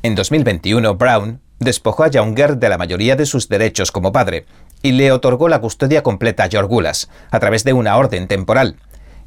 En 0.02 0.16
2021, 0.16 0.96
Brown 0.96 1.40
despojó 1.60 2.04
a 2.04 2.10
Younger 2.10 2.58
de 2.58 2.70
la 2.70 2.78
mayoría 2.78 3.16
de 3.16 3.26
sus 3.26 3.50
derechos 3.50 3.92
como 3.92 4.12
padre 4.12 4.46
y 4.82 4.94
le 4.94 5.12
otorgó 5.12 5.50
la 5.50 5.60
custodia 5.60 6.04
completa 6.04 6.46
a 6.46 6.50
George 6.50 6.70
Gulas 6.70 7.10
a 7.32 7.40
través 7.40 7.64
de 7.64 7.74
una 7.74 7.98
orden 7.98 8.28
temporal. 8.28 8.78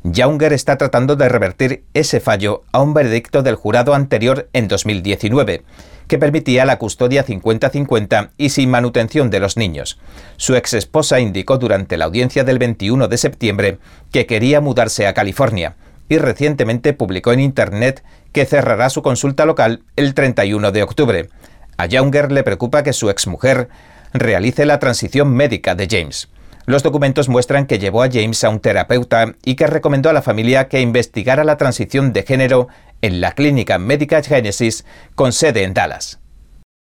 Younger 0.05 0.53
está 0.53 0.77
tratando 0.79 1.15
de 1.15 1.29
revertir 1.29 1.85
ese 1.95 2.19
fallo 2.19 2.65
a 2.73 2.83
un 2.83 2.93
veredicto 2.93 3.43
del 3.43 3.55
jurado 3.55 3.95
anterior 3.95 4.49
en 4.53 4.67
2019, 4.67 5.63
que 6.09 6.19
permitía 6.19 6.65
la 6.65 6.79
custodia 6.79 7.25
50-50 7.25 8.31
y 8.37 8.49
sin 8.49 8.71
manutención 8.71 9.31
de 9.31 9.39
los 9.39 9.57
niños. 9.57 10.01
Su 10.37 10.57
ex 10.57 10.75
esposa 10.75 11.21
indicó 11.21 11.59
durante 11.59 11.97
la 11.97 12.07
audiencia 12.07 12.43
del 12.43 12.59
21 12.59 13.07
de 13.07 13.17
septiembre 13.17 13.79
que 14.11 14.27
quería 14.27 14.61
mudarse 14.61 15.07
a 15.07 15.15
California 15.15 15.77
y 16.09 16.19
recientemente 16.19 16.95
publicó 16.95 17.33
en 17.33 17.41
Internet 17.41 18.03
que 18.33 18.45
cerrará 18.45 18.91
su 18.91 19.03
consulta 19.03 19.47
local 19.47 19.85
el 19.97 20.15
31 20.15 20.73
de 20.73 20.83
octubre. 20.83 21.29
A 21.83 21.87
Younger 21.87 22.31
le 22.31 22.45
preocupa 22.45 22.85
que 22.85 22.93
su 22.93 23.11
exmujer 23.11 23.69
realice 24.13 24.67
la 24.67 24.79
transición 24.79 25.35
médica 25.35 25.75
de 25.75 25.89
James. 25.91 26.29
Los 26.65 26.85
documentos 26.85 27.29
muestran 27.29 27.67
que 27.67 27.81
llevó 27.81 28.05
a 28.05 28.09
James 28.09 28.45
a 28.45 28.51
un 28.51 28.61
terapeuta 28.61 29.35
y 29.45 29.57
que 29.57 29.67
recomendó 29.67 30.09
a 30.09 30.13
la 30.13 30.23
familia 30.23 30.69
que 30.69 30.81
investigara 30.81 31.43
la 31.43 31.57
transición 31.57 32.13
de 32.13 32.23
género 32.23 32.69
en 33.01 33.21
la 33.21 33.33
clínica 33.33 33.81
médica 33.81 34.23
Genesis 34.23 34.85
con 35.17 35.33
sede 35.33 35.65
en 35.65 35.75
Dallas. 35.75 36.21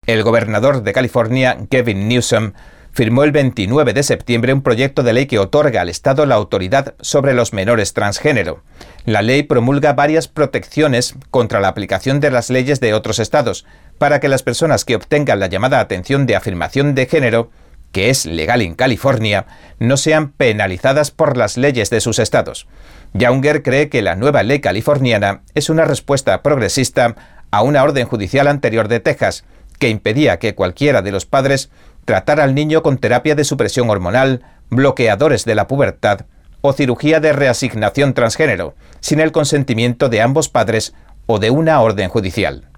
El 0.06 0.22
gobernador 0.22 0.82
de 0.82 0.92
California, 0.92 1.56
Gavin 1.70 2.06
Newsom, 2.06 2.52
firmó 2.94 3.24
el 3.24 3.32
29 3.32 3.92
de 3.92 4.02
septiembre 4.04 4.52
un 4.52 4.62
proyecto 4.62 5.02
de 5.02 5.14
ley 5.14 5.26
que 5.26 5.40
otorga 5.40 5.80
al 5.80 5.88
Estado 5.88 6.26
la 6.26 6.36
autoridad 6.36 6.94
sobre 7.00 7.34
los 7.34 7.52
menores 7.52 7.92
transgénero. 7.92 8.62
La 9.04 9.20
ley 9.20 9.42
promulga 9.42 9.94
varias 9.94 10.28
protecciones 10.28 11.14
contra 11.30 11.60
la 11.60 11.68
aplicación 11.68 12.20
de 12.20 12.30
las 12.30 12.50
leyes 12.50 12.78
de 12.80 12.94
otros 12.94 13.18
estados, 13.18 13.66
para 13.98 14.20
que 14.20 14.28
las 14.28 14.42
personas 14.42 14.85
que 14.85 14.96
obtengan 14.96 15.40
la 15.40 15.46
llamada 15.46 15.80
atención 15.80 16.26
de 16.26 16.37
afirmación 16.37 16.94
de 16.94 17.07
género, 17.07 17.50
que 17.92 18.11
es 18.11 18.26
legal 18.26 18.61
en 18.61 18.74
California, 18.74 19.46
no 19.78 19.96
sean 19.96 20.33
penalizadas 20.33 21.11
por 21.11 21.37
las 21.37 21.57
leyes 21.57 21.90
de 21.90 22.00
sus 22.00 22.18
estados. 22.18 22.66
Younger 23.12 23.62
cree 23.62 23.88
que 23.88 24.02
la 24.02 24.16
nueva 24.16 24.42
ley 24.42 24.61
californiana 24.61 25.42
es 25.54 25.70
una 25.70 25.85
respuesta 25.85 26.42
progresista 26.42 27.14
a 27.52 27.62
una 27.62 27.85
orden 27.85 28.07
judicial 28.07 28.48
anterior 28.48 28.88
de 28.88 28.98
Texas, 28.98 29.44
que 29.78 29.88
impedía 29.88 30.38
que 30.38 30.54
cualquiera 30.57 31.02
de 31.02 31.12
los 31.12 31.24
padres 31.24 31.70
tratara 32.04 32.44
al 32.44 32.54
niño 32.54 32.83
con 32.83 32.98
terapia 32.98 33.35
de 33.35 33.44
supresión 33.44 33.88
hormonal, 33.90 34.42
bloqueadores 34.70 35.44
de 35.44 35.54
la 35.54 35.68
pubertad 35.68 36.26
o 36.61 36.72
cirugía 36.72 37.20
de 37.20 37.33
reasignación 37.33 38.14
transgénero, 38.14 38.74
sin 39.00 39.20
el 39.20 39.33
consentimiento 39.33 40.09
de 40.09 40.22
ambos 40.22 40.48
padres 40.48 40.94
o 41.26 41.38
de 41.38 41.50
una 41.50 41.80
orden 41.80 42.09
judicial. 42.09 42.68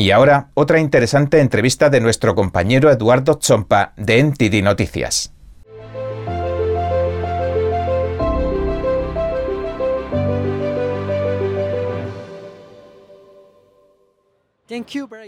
Y 0.00 0.12
ahora, 0.12 0.52
otra 0.54 0.78
interesante 0.78 1.40
entrevista 1.40 1.90
de 1.90 2.00
nuestro 2.00 2.36
compañero 2.36 2.88
Eduardo 2.88 3.34
Chompa 3.34 3.94
de 3.96 4.22
NTD 4.22 4.62
Noticias. 4.62 5.34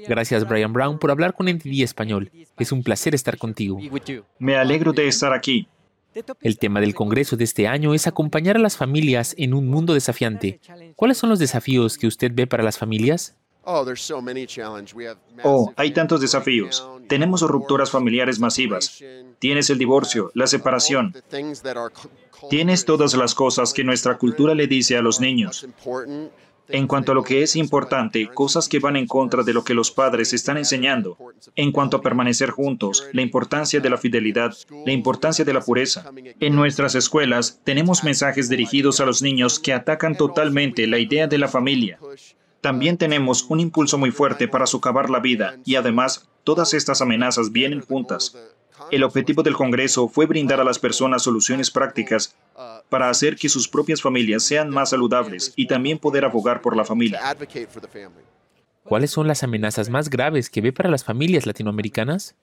Gracias 0.07 0.47
Brian 0.47 0.73
Brown 0.73 1.01
por 1.01 1.11
hablar 1.11 1.35
con 1.35 1.49
NTD 1.49 1.83
Español. 1.83 2.31
Es 2.57 2.71
un 2.71 2.85
placer 2.85 3.13
estar 3.17 3.39
contigo. 3.39 3.81
Me 4.39 4.55
alegro 4.55 4.93
de 4.93 5.09
estar 5.09 5.33
aquí. 5.33 5.67
El 6.43 6.59
tema 6.61 6.81
del 6.81 6.95
Congreso 6.95 7.37
de 7.37 7.43
este 7.43 7.67
año 7.67 7.93
es 7.93 8.07
acompañar 8.07 8.55
a 8.55 8.61
las 8.61 8.77
familias 8.77 9.35
en 9.37 9.53
un 9.53 9.67
mundo 9.67 9.95
desafiante. 9.95 10.61
¿Cuáles 10.95 11.19
son 11.19 11.29
los 11.29 11.41
desafíos 11.41 11.99
que 11.99 12.07
usted 12.07 12.31
ve 12.33 12.47
para 12.47 12.63
las 12.63 12.79
familias? 12.79 13.37
Oh, 15.43 15.73
hay 15.77 15.93
tantos 15.93 16.21
desafíos. 16.21 16.87
Tenemos 17.09 17.43
rupturas 17.43 17.91
familiares 17.91 18.39
masivas. 18.39 19.03
Tienes 19.39 19.71
el 19.71 19.79
divorcio, 19.79 20.31
la 20.35 20.47
separación. 20.47 21.15
Tienes 22.49 22.85
todas 22.85 23.15
las 23.15 23.35
cosas 23.35 23.73
que 23.73 23.85
nuestra 23.85 24.17
cultura 24.17 24.55
le 24.55 24.67
dice 24.67 24.97
a 24.97 25.03
los 25.03 25.21
niños. 25.21 25.67
En 26.73 26.87
cuanto 26.87 27.13
a 27.13 27.15
lo 27.15 27.25
que 27.25 27.43
es 27.43 27.57
importante, 27.57 28.29
cosas 28.29 28.69
que 28.69 28.79
van 28.79 28.97
en 28.97 29.07
contra 29.07 29.43
de 29.43 29.53
lo 29.53 29.65
que 29.65 29.75
los 29.75 29.91
padres 29.91 30.33
están 30.33 30.57
enseñando. 30.57 31.17
En 31.57 31.73
cuanto 31.73 31.97
a 31.97 32.01
permanecer 32.01 32.51
juntos, 32.51 33.09
la 33.13 33.23
importancia 33.23 33.81
de 33.81 33.91
la 33.91 33.99
fidelidad, 33.99 34.55
la 34.87 34.93
importancia 34.93 35.45
de 35.45 35.53
la 35.53 35.61
pureza. 35.61 36.11
En 36.39 36.55
nuestras 36.55 36.95
escuelas 36.95 37.61
tenemos 37.65 38.05
mensajes 38.05 38.49
dirigidos 38.49 39.01
a 39.01 39.07
los 39.07 39.21
niños 39.21 39.59
que 39.59 39.73
atacan 39.73 40.17
totalmente 40.17 40.87
la 40.87 40.99
idea 40.99 41.27
de 41.27 41.39
la 41.39 41.49
familia. 41.49 41.99
También 42.61 42.99
tenemos 42.99 43.47
un 43.49 43.61
impulso 43.61 43.97
muy 43.97 44.11
fuerte 44.11 44.49
para 44.49 44.67
socavar 44.67 45.09
la 45.09 45.21
vida 45.21 45.57
y 45.65 45.77
además 45.77 46.29
todas 46.45 46.75
estas 46.75 47.01
amenazas 47.01 47.53
vienen 47.53 47.81
juntas. 47.81 48.37
El 48.91 49.05
objetivo 49.05 49.43
del 49.43 49.55
Congreso 49.55 50.09
fue 50.09 50.27
brindar 50.27 50.61
a 50.61 50.65
las 50.65 50.79
personas 50.79 51.23
soluciones 51.23 51.71
prácticas 51.71 52.37
para 52.89 53.09
hacer 53.09 53.37
que 53.37 53.49
sus 53.49 53.69
propias 53.69 54.03
familias 54.03 54.43
sean 54.43 54.69
más 54.71 54.91
saludables 54.91 55.53
y 55.57 55.67
también 55.67 55.99
poder 55.99 56.25
abogar 56.25 56.61
por 56.61 56.77
la 56.77 56.85
familia. 56.85 57.21
¿Cuáles 58.85 59.11
son 59.11 59.29
las 59.29 59.43
amenazas 59.43 59.89
más 59.89 60.11
graves 60.11 60.51
que 60.51 60.61
ve 60.61 60.73
para 60.73 60.91
las 60.91 61.05
familias 61.05 61.47
latinoamericanas? 61.47 62.35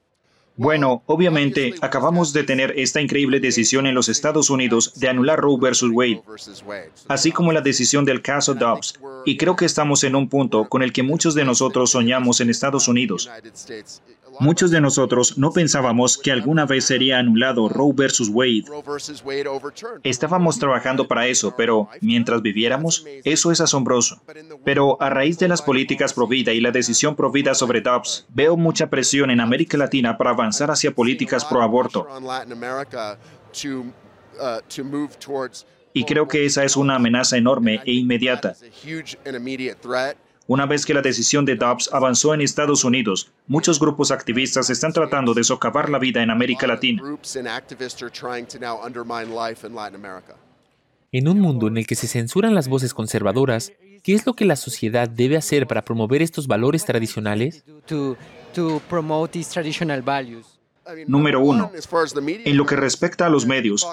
Bueno, 0.58 1.04
obviamente, 1.06 1.76
acabamos 1.82 2.34
de 2.34 2.44
tener 2.44 2.74
esta 2.78 3.00
increíble 3.00 3.40
decisión 3.40 3.86
en 3.86 3.94
los 3.94 4.10
Estados 4.10 4.50
Unidos 4.50 5.00
de 5.00 5.08
anular 5.08 5.40
Roe 5.40 5.60
versus 5.62 5.92
Wade, 5.94 6.24
así 7.08 7.32
como 7.32 7.52
la 7.52 7.62
decisión 7.62 8.06
del 8.06 8.24
caso 8.24 8.56
Dobbs, 8.56 9.00
y 9.24 9.38
creo 9.38 9.56
que 9.56 9.66
estamos 9.66 10.04
en 10.04 10.16
un 10.16 10.28
punto 10.28 10.68
con 10.68 10.82
el 10.82 10.92
que 10.92 11.04
muchos 11.04 11.36
de 11.36 11.46
nosotros 11.46 11.92
soñamos 11.92 12.42
en 12.42 12.50
Estados 12.50 12.88
Unidos. 12.88 13.30
Muchos 14.40 14.72
de 14.72 14.82
nosotros 14.82 15.38
no 15.38 15.52
pensábamos 15.52 16.18
que 16.18 16.32
alguna 16.32 16.66
vez 16.66 16.86
sería 16.86 17.20
anulado 17.20 17.70
Roe 17.70 17.94
versus 17.94 18.30
Wade. 18.30 18.66
Estábamos 20.04 20.60
trabajando 20.60 21.08
para 21.08 21.28
eso, 21.28 21.54
pero 21.58 21.90
mientras 22.02 22.42
viviéramos, 22.42 23.06
eso 23.24 23.52
es 23.52 23.62
asombroso. 23.62 24.22
Pero 24.64 25.02
a 25.02 25.10
raíz 25.10 25.40
de 25.40 25.48
las 25.48 25.62
políticas 25.62 26.14
pro 26.14 26.28
vida 26.28 26.54
y 26.54 26.62
la 26.62 26.72
decisión 26.72 27.16
pro 27.16 27.32
vida 27.32 27.56
sobre 27.56 27.82
Dobbs, 27.82 28.26
veo 28.30 28.58
mucha 28.58 28.90
presión 28.90 29.32
en 29.32 29.40
América 29.40 29.78
Latina 29.78 30.18
para 30.18 30.32
avanzar 30.32 30.72
hacia 30.72 30.92
políticas 30.92 31.46
pro 31.46 31.62
aborto. 31.62 32.08
Y 35.94 36.04
creo 36.04 36.28
que 36.28 36.46
esa 36.46 36.64
es 36.64 36.78
una 36.78 36.96
amenaza 36.96 37.38
enorme 37.38 37.82
e 37.86 37.94
inmediata. 37.94 38.56
Una 40.50 40.66
vez 40.66 40.86
que 40.86 40.94
la 40.94 41.02
decisión 41.02 41.44
de 41.44 41.58
Dobbs 41.58 41.90
avanzó 41.92 42.34
en 42.34 42.40
Estados 42.40 42.86
Unidos, 42.86 43.30
muchos 43.48 43.82
grupos 43.82 44.12
activistas 44.12 44.70
están 44.70 44.94
tratando 44.94 45.34
de 45.34 45.44
socavar 45.44 45.90
la 45.90 46.00
vida 46.00 46.24
en 46.24 46.30
América 46.30 46.66
Latina. 46.68 47.04
En 51.12 51.28
un 51.28 51.40
mundo 51.42 51.68
en 51.68 51.78
el 51.78 51.86
que 51.86 51.96
se 51.96 52.08
censuran 52.08 52.56
las 52.56 52.70
voces 52.70 52.94
conservadoras, 52.94 53.74
¿qué 54.04 54.14
es 54.14 54.26
lo 54.26 54.36
que 54.36 54.46
la 54.46 54.56
sociedad 54.56 55.10
debe 55.10 55.36
hacer 55.36 55.68
para 55.68 55.84
promover 55.84 56.22
estos 56.22 56.48
valores 56.48 56.86
tradicionales? 56.86 57.66
Número 61.08 61.42
uno, 61.42 61.72
en 62.22 62.58
lo 62.58 62.66
que 62.66 62.76
respecta 62.76 63.26
a 63.26 63.30
los 63.30 63.46
medios, 63.46 63.88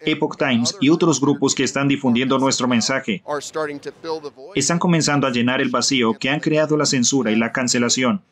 Epoch 0.00 0.36
Times 0.36 0.76
y 0.80 0.88
otros 0.88 1.20
grupos 1.20 1.54
que 1.54 1.64
están 1.64 1.88
difundiendo 1.88 2.38
nuestro 2.38 2.66
mensaje 2.66 3.22
están 4.54 4.78
comenzando 4.78 5.26
a 5.26 5.30
llenar 5.30 5.60
el 5.60 5.70
vacío 5.70 6.14
que 6.14 6.30
han 6.30 6.40
creado 6.40 6.76
la 6.76 6.86
censura 6.86 7.30
y 7.30 7.36
la 7.36 7.52
cancelación. 7.52 8.22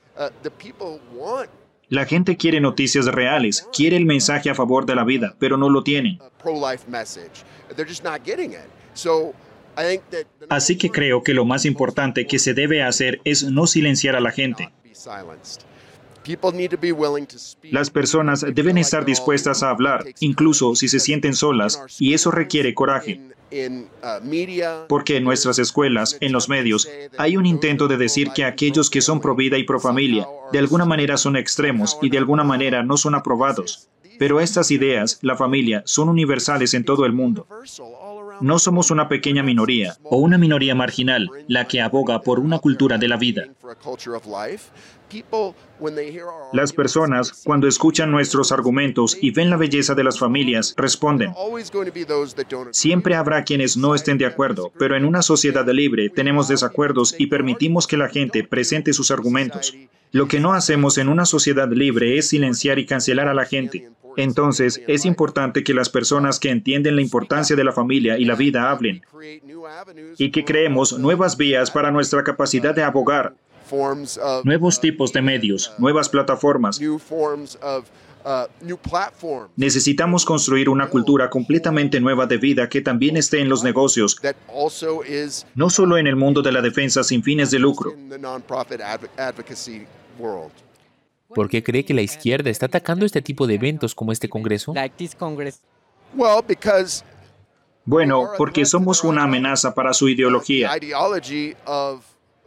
La 1.88 2.05
gente 2.05 2.37
quiere 2.37 2.61
noticias 2.61 3.07
reales, 3.07 3.68
quiere 3.72 3.96
el 3.96 4.07
mensaje 4.07 4.51
a 4.51 4.55
favor 4.55 4.87
de 4.87 4.96
la 4.96 5.05
vida, 5.05 5.37
pero 5.38 5.57
no 5.57 5.70
lo 5.70 5.85
tienen. 5.85 6.18
Así 10.49 10.79
que 10.79 10.90
creo 10.90 11.22
que 11.22 11.35
lo 11.35 11.44
más 11.44 11.64
importante 11.64 12.27
que 12.27 12.38
se 12.38 12.55
debe 12.55 12.83
hacer 12.83 13.20
es 13.25 13.44
no 13.44 13.66
silenciar 13.66 14.16
a 14.16 14.20
la 14.20 14.33
gente. 14.33 14.72
Las 17.62 17.90
personas 17.90 18.44
deben 18.54 18.78
estar 18.78 19.04
dispuestas 19.04 19.62
a 19.62 19.70
hablar, 19.70 20.04
incluso 20.20 20.74
si 20.74 20.88
se 20.88 21.00
sienten 21.00 21.34
solas, 21.34 21.82
y 21.98 22.14
eso 22.14 22.30
requiere 22.30 22.74
coraje. 22.74 23.20
Uh, 23.52 24.86
Porque 24.88 25.16
en 25.16 25.24
nuestras 25.24 25.58
escuelas, 25.58 26.18
en 26.20 26.32
los 26.32 26.48
medios, 26.48 26.88
hay 27.16 27.36
un 27.36 27.46
intento 27.46 27.86
de 27.86 27.96
decir 27.96 28.30
que 28.34 28.44
aquellos 28.44 28.90
que 28.90 29.00
son 29.00 29.20
pro 29.20 29.36
vida 29.36 29.56
y 29.56 29.62
pro 29.62 29.78
familia, 29.78 30.26
de 30.52 30.58
alguna 30.58 30.84
manera 30.84 31.16
son 31.16 31.36
extremos 31.36 31.96
y 32.02 32.10
de 32.10 32.18
alguna 32.18 32.42
manera 32.42 32.82
no 32.82 32.96
son 32.96 33.14
aprobados. 33.14 33.88
Pero 34.18 34.40
estas 34.40 34.70
ideas, 34.70 35.18
la 35.22 35.36
familia, 35.36 35.82
son 35.84 36.08
universales 36.08 36.74
en 36.74 36.84
todo 36.84 37.04
el 37.04 37.12
mundo. 37.12 37.46
No 38.40 38.58
somos 38.58 38.90
una 38.90 39.08
pequeña 39.08 39.42
minoría 39.42 39.96
o 40.04 40.18
una 40.18 40.38
minoría 40.38 40.74
marginal 40.74 41.30
la 41.48 41.66
que 41.66 41.80
aboga 41.80 42.20
por 42.20 42.38
una 42.38 42.58
cultura 42.58 42.98
de 42.98 43.08
la 43.08 43.16
vida. 43.16 43.44
Las 46.53 46.73
personas, 46.73 47.42
cuando 47.45 47.69
escuchan 47.69 48.11
nuestros 48.11 48.53
argumentos 48.53 49.16
y 49.21 49.31
ven 49.31 49.51
la 49.51 49.57
belleza 49.57 49.95
de 49.95 50.05
las 50.05 50.19
familias, 50.19 50.75
responden. 50.77 51.33
Siempre 52.71 53.14
habrá 53.14 53.45
quienes 53.45 53.77
no 53.77 53.95
estén 53.95 54.19
de 54.19 54.27
acuerdo, 54.27 54.73
pero 54.79 54.97
en 54.97 55.05
una 55.05 55.23
sociedad 55.23 55.66
libre 55.69 56.09
tenemos 56.09 56.49
desacuerdos 56.49 57.14
y 57.19 57.27
permitimos 57.27 57.87
que 57.87 57.97
la 57.97 58.09
gente 58.09 58.45
presente 58.45 58.92
sus 58.92 59.11
argumentos. 59.11 59.75
Lo 60.12 60.29
que 60.29 60.40
no 60.40 60.55
hacemos 60.55 60.99
en 60.99 61.09
una 61.09 61.27
sociedad 61.27 61.71
libre 61.71 62.16
es 62.16 62.29
silenciar 62.29 62.79
y 62.79 62.87
cancelar 62.87 63.29
a 63.29 63.35
la 63.35 63.45
gente. 63.45 63.90
Entonces, 64.16 64.81
es 64.87 65.05
importante 65.05 65.62
que 65.62 65.75
las 65.75 65.90
personas 65.90 66.40
que 66.40 66.51
entienden 66.51 66.97
la 66.97 67.03
importancia 67.03 67.55
de 67.55 67.64
la 67.64 67.73
familia 67.73 68.19
y 68.19 68.25
la 68.25 68.35
vida 68.35 68.71
hablen 68.71 69.03
y 70.16 70.31
que 70.31 70.45
creemos 70.45 70.99
nuevas 70.99 71.37
vías 71.37 71.71
para 71.71 71.90
nuestra 71.90 72.25
capacidad 72.25 72.75
de 72.75 72.83
abogar, 72.83 73.35
nuevos 74.44 74.81
tipos 74.81 75.12
de 75.12 75.22
medios, 75.22 75.72
nuevas 75.79 76.09
plataformas. 76.09 76.81
Necesitamos 79.57 80.24
construir 80.24 80.68
una 80.68 80.88
cultura 80.88 81.31
completamente 81.31 82.00
nueva 82.00 82.26
de 82.26 82.38
vida 82.38 82.68
que 82.68 82.81
también 82.81 83.16
esté 83.16 83.40
en 83.40 83.48
los 83.48 83.62
negocios, 83.62 84.20
no 85.55 85.70
solo 85.70 85.96
en 85.96 86.07
el 86.09 86.16
mundo 86.16 86.42
de 86.42 86.52
la 86.52 86.61
defensa 86.61 87.05
sin 87.05 87.22
fines 87.22 87.52
de 87.52 87.61
lucro. 87.61 87.94
¿Por 91.29 91.48
qué 91.48 91.62
cree 91.62 91.85
que 91.85 91.94
la 91.94 92.02
izquierda 92.02 92.50
está 92.50 92.66
atacando 92.66 93.05
este 93.07 93.22
tipo 93.22 93.46
de 93.46 93.55
eventos 93.55 93.94
como 93.94 94.11
este 94.11 94.29
Congreso? 94.29 94.74
Bueno, 97.85 98.31
porque 98.37 98.64
somos 98.64 99.05
una 99.05 99.22
amenaza 99.22 99.72
para 99.72 99.92
su 99.92 100.09
ideología 100.09 100.72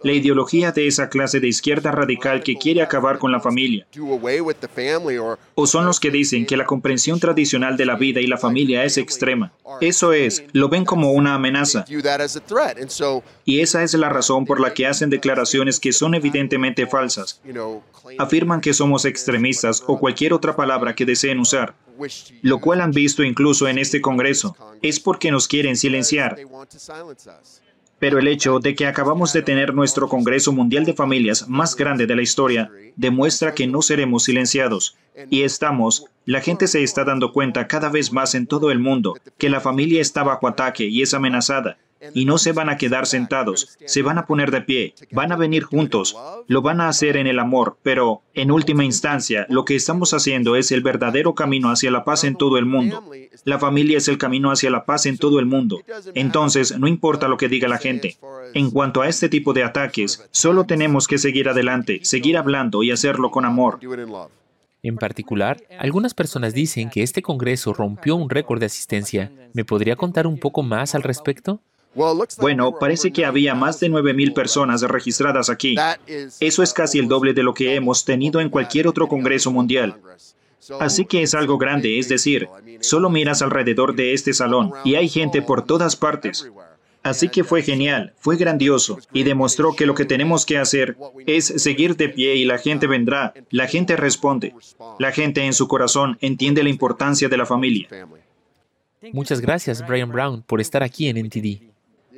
la 0.03 0.13
ideología 0.13 0.71
de 0.71 0.87
esa 0.87 1.09
clase 1.09 1.39
de 1.39 1.47
izquierda 1.47 1.91
radical 1.91 2.43
que 2.43 2.55
quiere 2.55 2.81
acabar 2.81 3.19
con 3.19 3.31
la 3.31 3.39
familia. 3.39 3.87
O 5.55 5.67
son 5.67 5.85
los 5.85 5.99
que 5.99 6.11
dicen 6.11 6.45
que 6.45 6.57
la 6.57 6.65
comprensión 6.65 7.19
tradicional 7.19 7.77
de 7.77 7.85
la 7.85 7.95
vida 7.95 8.21
y 8.21 8.27
la 8.27 8.37
familia 8.37 8.83
es 8.83 8.97
extrema. 8.97 9.51
Eso 9.81 10.13
es, 10.13 10.43
lo 10.53 10.69
ven 10.69 10.85
como 10.85 11.11
una 11.11 11.35
amenaza. 11.35 11.85
Y 13.45 13.59
esa 13.59 13.83
es 13.83 13.93
la 13.93 14.09
razón 14.09 14.45
por 14.45 14.59
la 14.59 14.73
que 14.73 14.87
hacen 14.87 15.09
declaraciones 15.09 15.79
que 15.79 15.91
son 15.91 16.15
evidentemente 16.15 16.87
falsas. 16.87 17.41
Afirman 18.17 18.61
que 18.61 18.73
somos 18.73 19.05
extremistas 19.05 19.83
o 19.87 19.99
cualquier 19.99 20.33
otra 20.33 20.55
palabra 20.55 20.95
que 20.95 21.05
deseen 21.05 21.39
usar, 21.39 21.75
lo 22.41 22.59
cual 22.59 22.81
han 22.81 22.91
visto 22.91 23.23
incluso 23.23 23.67
en 23.67 23.77
este 23.77 24.01
Congreso. 24.01 24.55
Es 24.81 24.99
porque 24.99 25.31
nos 25.31 25.47
quieren 25.47 25.75
silenciar. 25.75 26.37
Pero 27.99 28.17
el 28.17 28.27
hecho 28.27 28.59
de 28.59 28.75
que 28.75 28.87
acabamos 28.87 29.33
de 29.33 29.41
tener 29.41 29.73
nuestro 29.73 30.07
Congreso 30.07 30.51
Mundial 30.51 30.85
de 30.85 30.93
Familias 30.93 31.47
más 31.47 31.75
grande 31.75 32.07
de 32.07 32.15
la 32.15 32.21
historia 32.21 32.71
demuestra 32.95 33.53
que 33.53 33.67
no 33.67 33.81
seremos 33.81 34.23
silenciados. 34.23 34.97
Y 35.29 35.43
estamos, 35.43 36.05
la 36.25 36.39
gente 36.39 36.67
se 36.67 36.81
está 36.81 37.03
dando 37.03 37.33
cuenta 37.33 37.67
cada 37.67 37.89
vez 37.89 38.13
más 38.13 38.35
en 38.35 38.47
todo 38.47 38.71
el 38.71 38.79
mundo 38.79 39.17
que 39.37 39.49
la 39.49 39.59
familia 39.59 40.01
está 40.01 40.23
bajo 40.23 40.47
ataque 40.47 40.85
y 40.85 41.01
es 41.01 41.13
amenazada. 41.13 41.77
Y 42.13 42.25
no 42.25 42.37
se 42.37 42.51
van 42.51 42.69
a 42.69 42.77
quedar 42.77 43.05
sentados, 43.05 43.77
se 43.85 44.01
van 44.01 44.17
a 44.17 44.25
poner 44.25 44.51
de 44.51 44.61
pie, 44.61 44.93
van 45.11 45.31
a 45.31 45.35
venir 45.35 45.63
juntos, 45.63 46.15
lo 46.47 46.61
van 46.61 46.81
a 46.81 46.87
hacer 46.87 47.17
en 47.17 47.27
el 47.27 47.39
amor, 47.39 47.77
pero 47.83 48.21
en 48.33 48.51
última 48.51 48.85
instancia 48.85 49.45
lo 49.49 49.65
que 49.65 49.75
estamos 49.75 50.13
haciendo 50.13 50.55
es 50.55 50.71
el 50.71 50.81
verdadero 50.81 51.35
camino 51.35 51.69
hacia 51.69 51.91
la 51.91 52.05
paz 52.05 52.23
en 52.23 52.35
todo 52.35 52.57
el 52.57 52.65
mundo. 52.65 53.03
La 53.45 53.59
familia 53.59 53.97
es 53.97 54.07
el 54.07 54.17
camino 54.17 54.51
hacia 54.51 54.69
la 54.69 54.85
paz 54.85 55.05
en 55.05 55.17
todo 55.17 55.39
el 55.39 55.45
mundo. 55.45 55.81
Entonces, 56.13 56.77
no 56.77 56.87
importa 56.87 57.27
lo 57.27 57.37
que 57.37 57.49
diga 57.49 57.67
la 57.67 57.77
gente. 57.77 58.17
En 58.53 58.71
cuanto 58.71 59.01
a 59.01 59.07
este 59.07 59.29
tipo 59.29 59.53
de 59.53 59.63
ataques, 59.63 60.27
solo 60.31 60.65
tenemos 60.65 61.07
que 61.07 61.17
seguir 61.17 61.49
adelante, 61.49 61.99
seguir 62.03 62.37
hablando 62.37 62.83
y 62.83 62.91
hacerlo 62.91 63.31
con 63.31 63.45
amor. 63.45 63.79
En 64.81 64.95
particular, 64.95 65.61
algunas 65.77 66.13
personas 66.13 66.53
dicen 66.53 66.89
que 66.89 67.03
este 67.03 67.21
Congreso 67.21 67.73
rompió 67.73 68.15
un 68.15 68.29
récord 68.29 68.59
de 68.59 68.67
asistencia. 68.67 69.31
¿Me 69.53 69.65
podría 69.65 69.97
contar 69.97 70.25
un 70.25 70.39
poco 70.39 70.63
más 70.63 70.95
al 70.95 71.03
respecto? 71.03 71.61
Bueno, 72.39 72.77
parece 72.79 73.11
que 73.11 73.25
había 73.25 73.55
más 73.55 73.79
de 73.79 73.89
9.000 73.89 74.33
personas 74.33 74.81
registradas 74.81 75.49
aquí. 75.49 75.75
Eso 76.39 76.63
es 76.63 76.73
casi 76.73 76.99
el 76.99 77.07
doble 77.07 77.33
de 77.33 77.43
lo 77.43 77.53
que 77.53 77.75
hemos 77.75 78.05
tenido 78.05 78.39
en 78.39 78.49
cualquier 78.49 78.87
otro 78.87 79.07
Congreso 79.07 79.51
mundial. 79.51 79.99
Así 80.79 81.05
que 81.05 81.23
es 81.23 81.33
algo 81.33 81.57
grande, 81.57 81.97
es 81.97 82.09
decir, 82.09 82.47
solo 82.81 83.09
miras 83.09 83.41
alrededor 83.41 83.95
de 83.95 84.13
este 84.13 84.33
salón 84.33 84.71
y 84.83 84.95
hay 84.95 85.09
gente 85.09 85.41
por 85.41 85.65
todas 85.65 85.95
partes. 85.95 86.49
Así 87.01 87.29
que 87.29 87.45
fue 87.45 87.61
genial, 87.61 88.13
fue 88.17 88.35
grandioso 88.35 88.99
y 89.13 89.23
demostró 89.23 89.73
que 89.73 89.85
lo 89.85 89.95
que 89.95 90.05
tenemos 90.05 90.45
que 90.45 90.57
hacer 90.57 90.97
es 91.25 91.45
seguir 91.45 91.95
de 91.95 92.09
pie 92.09 92.35
y 92.35 92.45
la 92.45 92.57
gente 92.57 92.87
vendrá, 92.87 93.33
la 93.49 93.67
gente 93.67 93.95
responde, 93.95 94.53
la 94.99 95.11
gente 95.11 95.45
en 95.45 95.53
su 95.53 95.67
corazón 95.67 96.17
entiende 96.19 96.61
la 96.61 96.69
importancia 96.69 97.29
de 97.29 97.37
la 97.37 97.45
familia. 97.45 97.87
Muchas 99.13 99.39
gracias, 99.39 99.85
Brian 99.87 100.11
Brown, 100.11 100.43
por 100.43 100.59
estar 100.59 100.83
aquí 100.83 101.07
en 101.07 101.25
NTD. 101.25 101.68